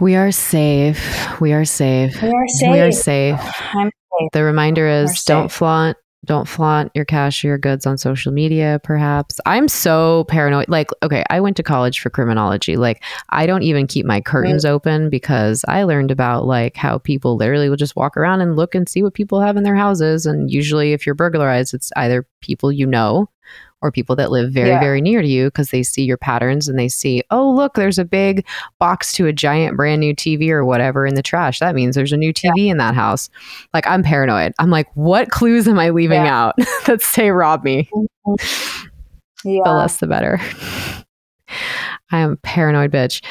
[0.00, 1.40] We are safe.
[1.40, 2.20] We are safe.
[2.20, 3.40] we are safe, We are safe.
[3.74, 3.90] I'm
[4.32, 8.80] The reminder is don't flaunt don't flaunt your cash or your goods on social media
[8.84, 9.40] perhaps.
[9.46, 10.68] I'm so paranoid.
[10.68, 12.76] Like okay i went to college for criminology.
[12.76, 17.36] Like i don't even keep my curtains open because i learned about like how people
[17.36, 20.26] literally will just walk around and look and see what people have in their houses.
[20.26, 23.28] And usually if you're burglarized it's either people you know
[23.82, 24.80] or people that live very Yeah.
[24.80, 27.98] very near to you because they see your patterns and they see oh look there's
[27.98, 28.46] a big
[28.78, 32.12] box to a giant brand new tv or whatever in the trash that means there's
[32.12, 33.30] a new tv in that house
[33.72, 34.52] like I'm paranoid.
[34.58, 36.38] I'm like, what clues am I leaving Yeah.
[36.48, 36.54] out
[36.86, 37.88] that say rob me?
[39.44, 40.38] yeah The less the better.
[42.12, 43.22] I am a paranoid bitch.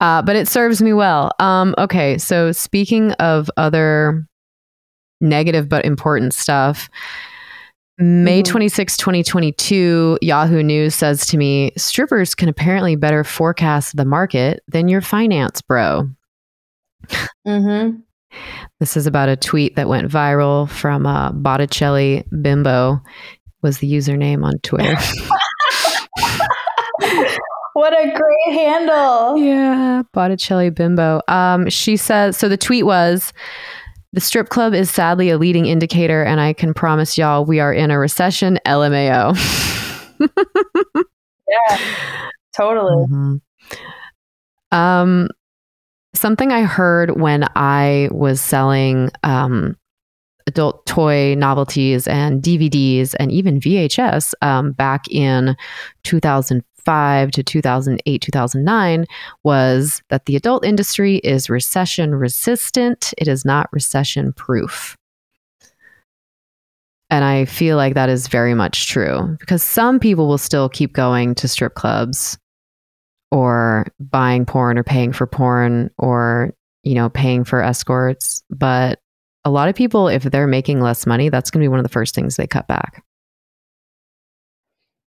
[0.00, 1.30] Uh, but it serves me well.
[1.38, 4.26] Um, okay, so speaking of other
[5.20, 6.88] negative but important stuff,
[7.98, 8.46] May Mhm.
[8.46, 14.86] 26, 2022, Yahoo News says to me, strippers can apparently better forecast the market than
[14.88, 16.08] your finance bro.
[17.46, 17.96] mm-hmm.
[18.80, 23.00] This is about a tweet that went viral from uh, Botticelli Bimbo
[23.62, 24.94] was the username on Twitter.
[27.72, 31.22] what a great handle yeah, Botticelli Bimbo.
[31.28, 32.48] Um, she says so.
[32.48, 33.32] The tweet was.
[34.12, 37.72] The strip club is sadly a leading indicator, and I can promise y'all we are
[37.72, 38.58] in a recession.
[38.66, 39.34] LMAO.
[41.48, 41.78] yeah
[42.56, 43.40] totally Mhm.
[44.72, 45.28] Um,
[46.14, 49.76] something I heard when I was selling um,
[50.46, 55.54] adult toy novelties and DVDs and even VHS um, back in
[56.86, 59.06] 2005 to 2008, 2009
[59.42, 64.96] was that the adult industry is recession resistant, it is not recession proof.
[67.10, 70.92] And I feel like that is very much true because some people will still keep
[70.92, 72.38] going to strip clubs
[73.30, 78.42] or buying porn or paying for porn or, you know, paying for escorts.
[78.50, 78.98] But
[79.44, 81.84] a lot of people, if they're making less money, that's going to be one of
[81.84, 83.04] the first things they cut back.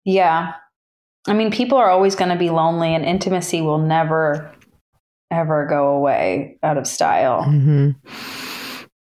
[0.03, 0.53] Yeah.
[1.27, 4.51] I mean, people are always going to be lonely, and intimacy will never,
[5.31, 7.43] ever go away out of style.
[7.43, 7.91] Mm-hmm.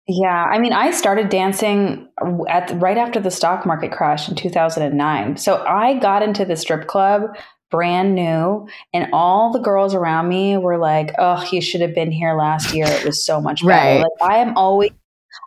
[0.09, 2.09] Yeah, I mean, I started dancing
[2.49, 5.37] at right after the stock market crash in 2009.
[5.37, 7.37] So I got into the strip club
[7.71, 12.11] brand new, and all the girls around me were like, "Oh, you should have been
[12.11, 12.87] here last year.
[12.87, 14.01] It was so much better." Right.
[14.01, 14.91] Like I am always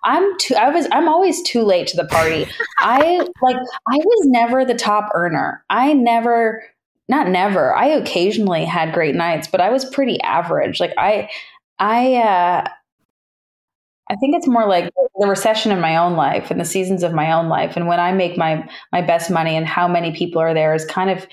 [0.04, 2.48] I'm too I was I'm always too late to the party.
[2.80, 5.64] I like I was never the top earner.
[5.70, 6.64] I never
[7.10, 7.76] not never.
[7.76, 10.80] I occasionally had great nights, but I was pretty average.
[10.80, 11.30] Like I
[11.80, 12.70] I uh
[14.10, 17.14] I think it's more like the recession in my own life and the seasons of
[17.14, 17.76] my own life.
[17.76, 20.86] And when I make my my best money and how many people are there is
[20.86, 21.26] kind of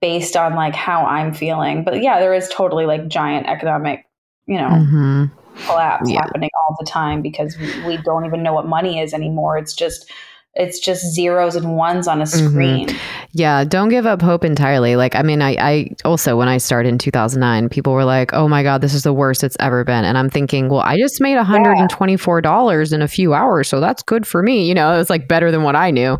[0.00, 1.84] based on like how I'm feeling.
[1.84, 4.06] But yeah, there is totally like giant economic,
[4.46, 5.24] you know, mm-hmm.
[5.60, 6.20] Collapse yeah.
[6.20, 9.56] happening all the time because we, we, don't even know what money is anymore.
[9.56, 10.10] It's just
[10.54, 12.48] it's just zeros and ones on a mm-hmm.
[12.48, 12.88] screen.
[12.88, 13.26] Mm-hmm.
[13.32, 14.96] Yeah, don't give up hope entirely.
[14.96, 18.48] Like, I mean, I, I also, when I started in 2009, people were like, oh
[18.48, 20.04] my God, this is the worst it's ever been.
[20.04, 22.94] And I'm thinking, well, I just made $124 yeah.
[22.94, 23.68] in a few hours.
[23.68, 24.66] So that's good for me.
[24.66, 26.18] You know, it was like better than what I knew.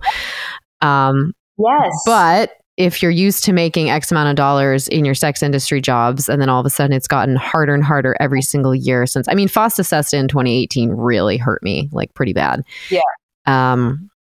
[0.81, 1.93] Um, yes.
[2.07, 6.31] But if you're used to making X amount of dollars in your sex industry jobs,
[6.31, 9.29] and then all of a sudden it's gotten harder and harder every single year since,
[9.29, 12.65] I mean, FOSTA SESTA in 2018 really hurt me like pretty bad.
[12.89, 13.01] Yeah.
[13.47, 14.11] Um,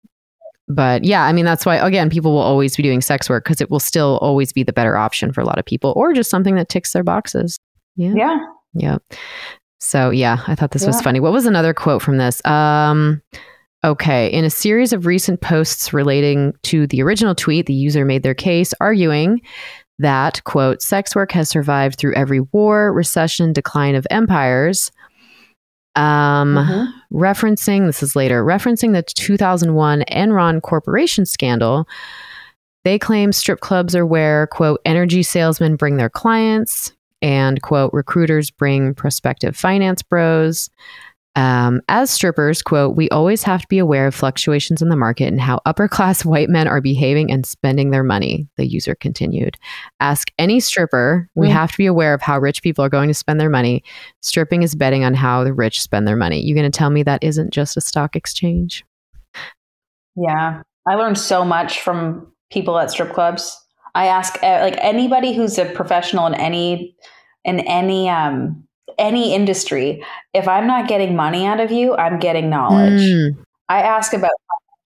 [0.68, 3.62] but yeah, I mean, that's why, again, people will always be doing sex work because
[3.62, 6.28] it will still always be the better option for a lot of people or just
[6.28, 7.58] something that ticks their boxes.
[7.96, 8.12] Yeah.
[8.14, 8.38] Yeah.
[8.74, 8.98] Yeah.
[9.80, 10.88] So yeah, I thought this yeah.
[10.88, 11.18] was funny.
[11.18, 12.44] What was another quote from this?
[12.44, 13.22] Um,
[13.84, 14.28] okay.
[14.28, 18.34] In a series of recent posts relating to the original tweet, the user made their
[18.34, 19.40] case arguing
[19.98, 24.90] that, quote, sex work has survived through every war, recession, decline of empires
[25.96, 27.18] um, mm-hmm.
[27.18, 31.88] referencing this is later referencing the 2001 Enron Corporation scandal.
[32.84, 38.50] They claim strip clubs are where quote energy salesmen bring their clients and quote recruiters
[38.50, 40.70] bring prospective finance bros.
[41.36, 45.28] Um, as strippers, quote, we always have to be aware of fluctuations in the market
[45.28, 49.56] and how upper class white men are behaving and spending their money, the user continued.
[50.00, 51.28] Ask any stripper.
[51.34, 51.52] We mm.
[51.52, 53.84] have to be aware of how rich people are going to spend their money.
[54.22, 56.40] Stripping is betting on how the rich spend their money.
[56.40, 58.84] You going to tell me that isn't just a stock exchange?
[60.16, 60.62] Yeah.
[60.86, 63.56] I learned so much from people at strip clubs.
[63.94, 66.96] I ask uh, like anybody who's a professional in any
[67.44, 68.64] in any um
[68.98, 73.00] any industry, if I'm not getting money out of you, I'm getting knowledge.
[73.00, 73.36] Mm.
[73.68, 74.30] I ask about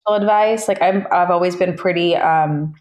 [0.07, 0.69] financial advice.
[0.69, 2.75] Like I'm, I've always been pretty um,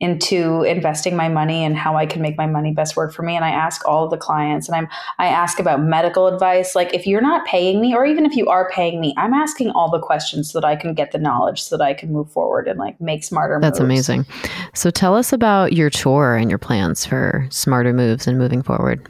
[0.00, 3.34] into investing my money and how I can make my money best work for me.
[3.34, 6.76] And I ask all of the clients, and I'm I ask about medical advice.
[6.76, 9.70] Like if you're not paying me, or even if you are paying me, I'm asking
[9.70, 12.30] all the questions so that I can get the knowledge, so that I can move
[12.30, 13.58] forward and like make smarter.
[13.60, 14.08] That's moves.
[14.08, 14.26] amazing.
[14.74, 19.04] So tell us about your tour and your plans for smarter moves and moving forward.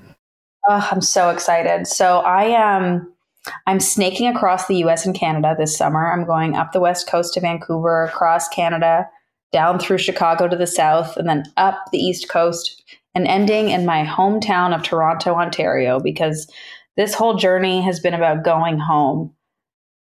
[0.69, 1.87] Oh, I'm so excited.
[1.87, 2.83] So I am.
[2.85, 3.13] Um,
[3.67, 6.13] I'm snaking across the US and Canada this summer.
[6.13, 9.09] I'm going up the west coast to Vancouver, across Canada,
[9.53, 12.83] down through Chicago to the south, and then up the east coast
[13.15, 16.51] and ending in my hometown of Toronto, Ontario, because
[16.99, 19.33] this whole journey has been about going home.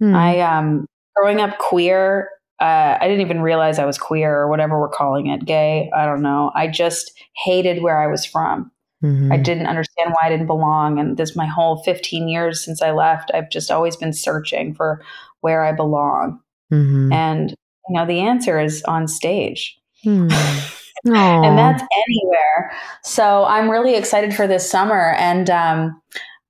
[0.01, 0.17] Hmm.
[0.17, 2.31] I um growing up queer,
[2.61, 5.91] uh, I didn't even realize I was queer or whatever we're calling it, gay.
[5.95, 6.51] I don't know.
[6.57, 7.13] I just
[7.45, 8.73] hated where I was from.
[9.03, 9.33] Mm-hmm.
[9.33, 10.99] I didn't understand why I didn't belong.
[10.99, 15.03] And this my whole 15 years since I left, I've just always been searching for
[15.41, 16.41] where I belong.
[16.73, 17.13] Mm-hmm.
[17.13, 19.79] And, you know, the answer is on stage.
[20.05, 20.31] Mm.
[21.05, 22.73] and that's anywhere.
[23.05, 25.13] So I'm really excited for this summer.
[25.17, 26.03] And um,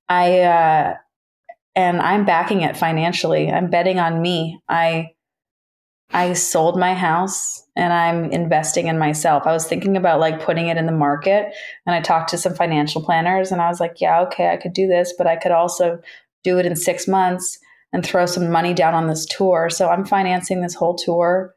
[0.08, 0.94] I, uh,
[1.76, 3.50] and I'm backing it financially.
[3.50, 4.58] I'm betting on me.
[4.68, 5.10] I,
[6.10, 9.46] I sold my house and I'm investing in myself.
[9.46, 11.52] I was thinking about like putting it in the market
[11.86, 14.72] and I talked to some financial planners and I was like, yeah, okay, I could
[14.72, 16.00] do this, but I could also
[16.44, 17.58] do it in 6 months
[17.92, 19.68] and throw some money down on this tour.
[19.70, 21.54] So I'm financing this whole tour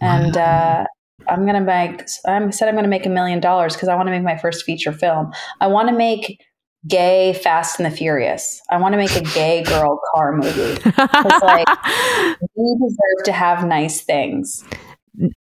[0.00, 0.84] and uh,
[1.28, 3.94] I'm going to make I said I'm going to make a million dollars cuz I
[3.94, 5.32] want to make my first feature film.
[5.60, 6.40] I want to make
[6.86, 8.60] gay Fast and the Furious.
[8.70, 10.78] I want to make a gay girl car movie.
[10.84, 11.68] It's like
[12.56, 14.64] we deserve to have nice things.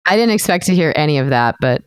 [0.06, 1.82] I didn't expect to hear any of that, but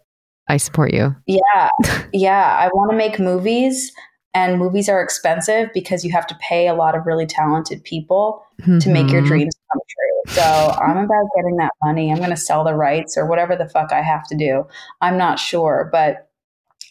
[0.47, 1.15] I support you.
[1.25, 1.69] Yeah.
[2.11, 2.57] Yeah.
[2.59, 3.93] I want to make movies,
[4.33, 8.43] and movies are expensive because you have to pay a lot of really talented people
[8.61, 8.79] mm-hmm.
[8.79, 9.27] to make your mm-hmm.
[9.29, 10.33] dreams come true.
[10.33, 10.41] So
[10.81, 12.11] I'm about getting that money.
[12.11, 14.65] I'm going to sell the rights or whatever the fuck I have to do.
[15.01, 16.29] I'm not sure, but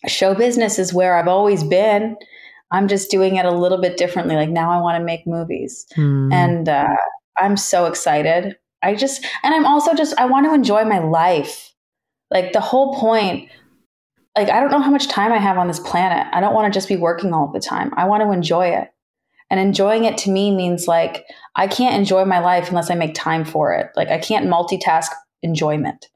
[0.06, 2.16] show business is where I've always been.
[2.70, 4.36] I'm just doing it a little bit differently.
[4.36, 5.86] Like now I want to make movies.
[5.96, 6.32] Mm.
[6.32, 6.96] And uh,
[7.38, 8.56] I'm so excited.
[8.82, 11.72] I just, and I'm also just, I want to enjoy my life.
[12.30, 13.48] Like the whole point,
[14.36, 16.26] like I don't know how much time I have on this planet.
[16.32, 17.92] I don't want to just be working all the time.
[17.96, 18.88] I want to enjoy it.
[19.50, 21.24] And enjoying it to me means like
[21.56, 23.90] I can't enjoy my life unless I make time for it.
[23.96, 25.08] Like I can't multitask
[25.42, 26.06] enjoyment.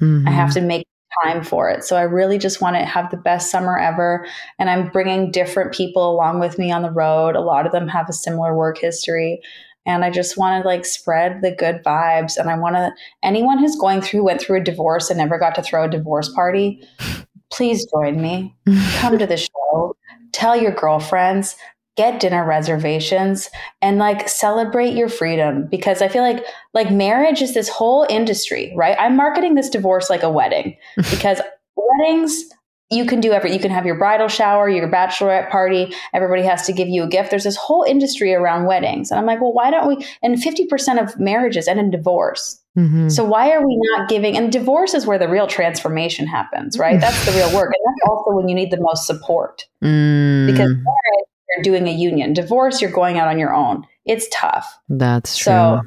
[0.00, 0.26] Mm-hmm.
[0.26, 0.86] I have to make
[1.24, 1.84] time for it.
[1.84, 4.26] So I really just want to have the best summer ever.
[4.58, 7.36] And I'm bringing different people along with me on the road.
[7.36, 9.40] A lot of them have a similar work history.
[9.86, 12.36] And I just want to like spread the good vibes.
[12.36, 12.92] And I want to,
[13.22, 16.28] anyone who's going through, went through a divorce and never got to throw a divorce
[16.32, 16.82] party,
[17.50, 18.54] please join me.
[18.96, 19.96] Come to the show.
[20.32, 21.56] Tell your girlfriends
[22.00, 23.48] get dinner reservations
[23.82, 28.72] and like celebrate your freedom because i feel like like marriage is this whole industry
[28.76, 28.96] right?
[28.98, 31.40] I'm marketing this divorce like a wedding because
[31.76, 32.44] weddings
[32.92, 36.66] you can do every you can have your bridal shower your bachelorette party everybody has
[36.66, 37.30] to give you a gift.
[37.30, 39.10] There's this whole industry around weddings.
[39.10, 42.56] And i'm like well why don't we and 50% of marriages end in divorce.
[42.78, 43.08] Mm-hmm.
[43.08, 47.00] so why are we not giving and divorce is where the real transformation happens right?
[47.04, 47.72] That's the real work.
[47.76, 49.66] And that's also when you need the most support.
[49.82, 50.46] Mm.
[50.46, 52.32] because marriage you're doing a union.
[52.32, 53.86] Divorce, you're going out on your own.
[54.04, 54.78] It's tough.
[54.88, 55.44] That's true.
[55.44, 55.80] So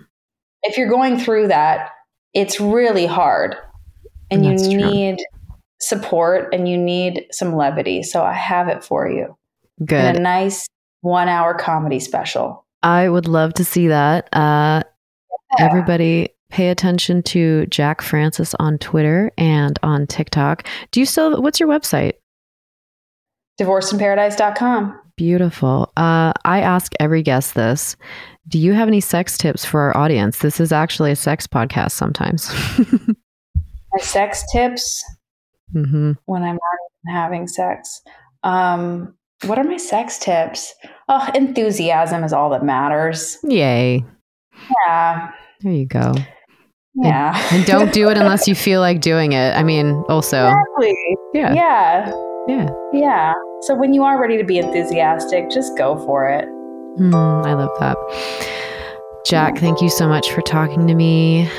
[0.64, 1.92] if you're going through that,
[2.34, 3.56] it's really hard.
[4.32, 5.56] And That's you need true.
[5.80, 8.04] support and you need some levity.
[8.04, 9.38] So I have it for you.
[9.86, 10.06] Good.
[10.06, 10.68] In a nice
[11.02, 12.66] one hour comedy special.
[12.82, 14.30] I would love to see that.
[14.34, 14.84] Uh,
[15.58, 15.66] yeah.
[15.66, 20.68] Everybody pay attention to Jack Francis on Twitter and on TikTok.
[20.92, 22.14] Do you still, what's your website?
[23.60, 25.00] divorcedinparadise.com.
[25.16, 25.92] Beautiful.
[25.96, 27.96] Uh, I ask every guest this.
[28.48, 30.40] Do you have any sex tips for our audience?
[30.40, 32.52] This is actually a sex podcast sometimes.
[33.94, 35.04] my sex tips
[35.74, 36.14] mm-hmm.
[36.26, 38.02] when I'm not having sex.
[38.44, 39.14] Um,
[39.46, 40.74] what are my sex tips?
[41.08, 43.38] Oh, enthusiasm is all that matters.
[43.44, 44.04] Yay.
[44.88, 45.32] Yeah.
[45.62, 46.14] There you go.
[46.96, 47.36] Yeah.
[47.52, 49.56] And, and don't do it unless you feel like doing it.
[49.56, 50.48] I mean, also.
[50.48, 50.96] Exactly.
[51.34, 51.54] Yeah.
[51.54, 52.33] Yeah.
[52.48, 52.70] Yeah.
[52.92, 53.34] Yeah.
[53.62, 56.46] So when you are ready to be enthusiastic, just go for it.
[57.00, 57.98] Mm, I love that.
[59.26, 61.50] Jack, thank you so much for talking to me.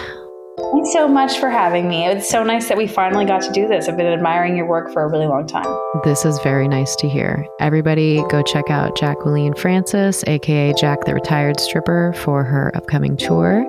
[0.72, 2.04] Thanks so much for having me.
[2.04, 3.88] It's so nice that we finally got to do this.
[3.88, 5.66] I've been admiring your work for a really long time.
[6.04, 7.46] This is very nice to hear.
[7.58, 13.64] Everybody go check out Jacqueline Francis, aka Jack the Retired Stripper, for her upcoming tour,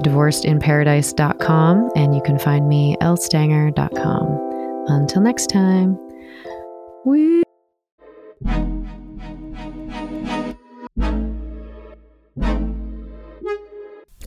[0.00, 4.86] divorcedinparadise.com, and you can find me ellestanger.com.
[4.88, 5.98] Until next time.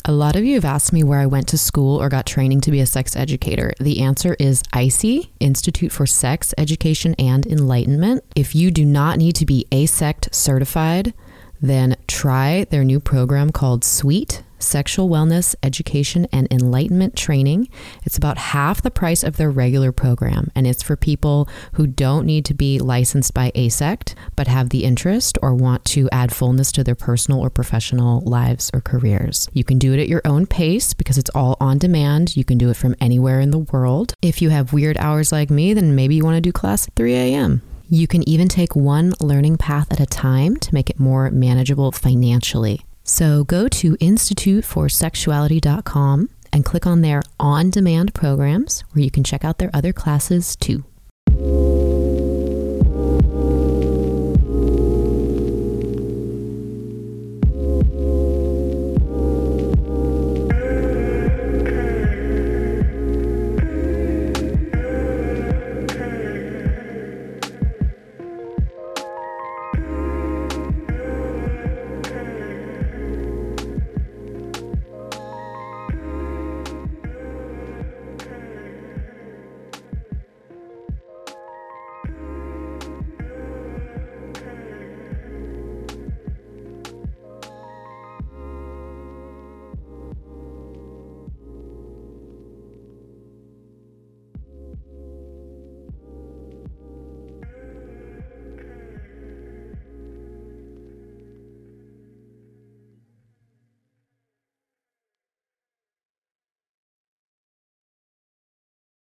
[0.05, 2.61] A lot of you have asked me where I went to school or got training
[2.61, 3.73] to be a sex educator.
[3.79, 8.23] The answer is ISEE, Institute for Sex Education and Enlightenment.
[8.35, 11.13] If you do not need to be AASECT certified,
[11.61, 17.69] then try their new program called SWEET sexual wellness, education, and enlightenment training.
[18.03, 22.25] It's about half the price of their regular program, and it's for people who don't
[22.25, 26.71] need to be licensed by AASECT but have the interest or want to add fullness
[26.73, 29.49] to their personal or professional lives or careers.
[29.53, 32.35] You can do it at your own pace because it's all on demand.
[32.35, 34.13] You can do it from anywhere in the world.
[34.21, 36.95] If you have weird hours like me, then maybe you want to do class at
[36.95, 37.61] 3 a.m.
[37.89, 41.91] You can even take one learning path at a time to make it more manageable
[41.91, 42.85] financially.
[43.03, 49.43] So go to instituteforsexuality.com and click on their on demand programs where you can check
[49.43, 50.85] out their other classes too.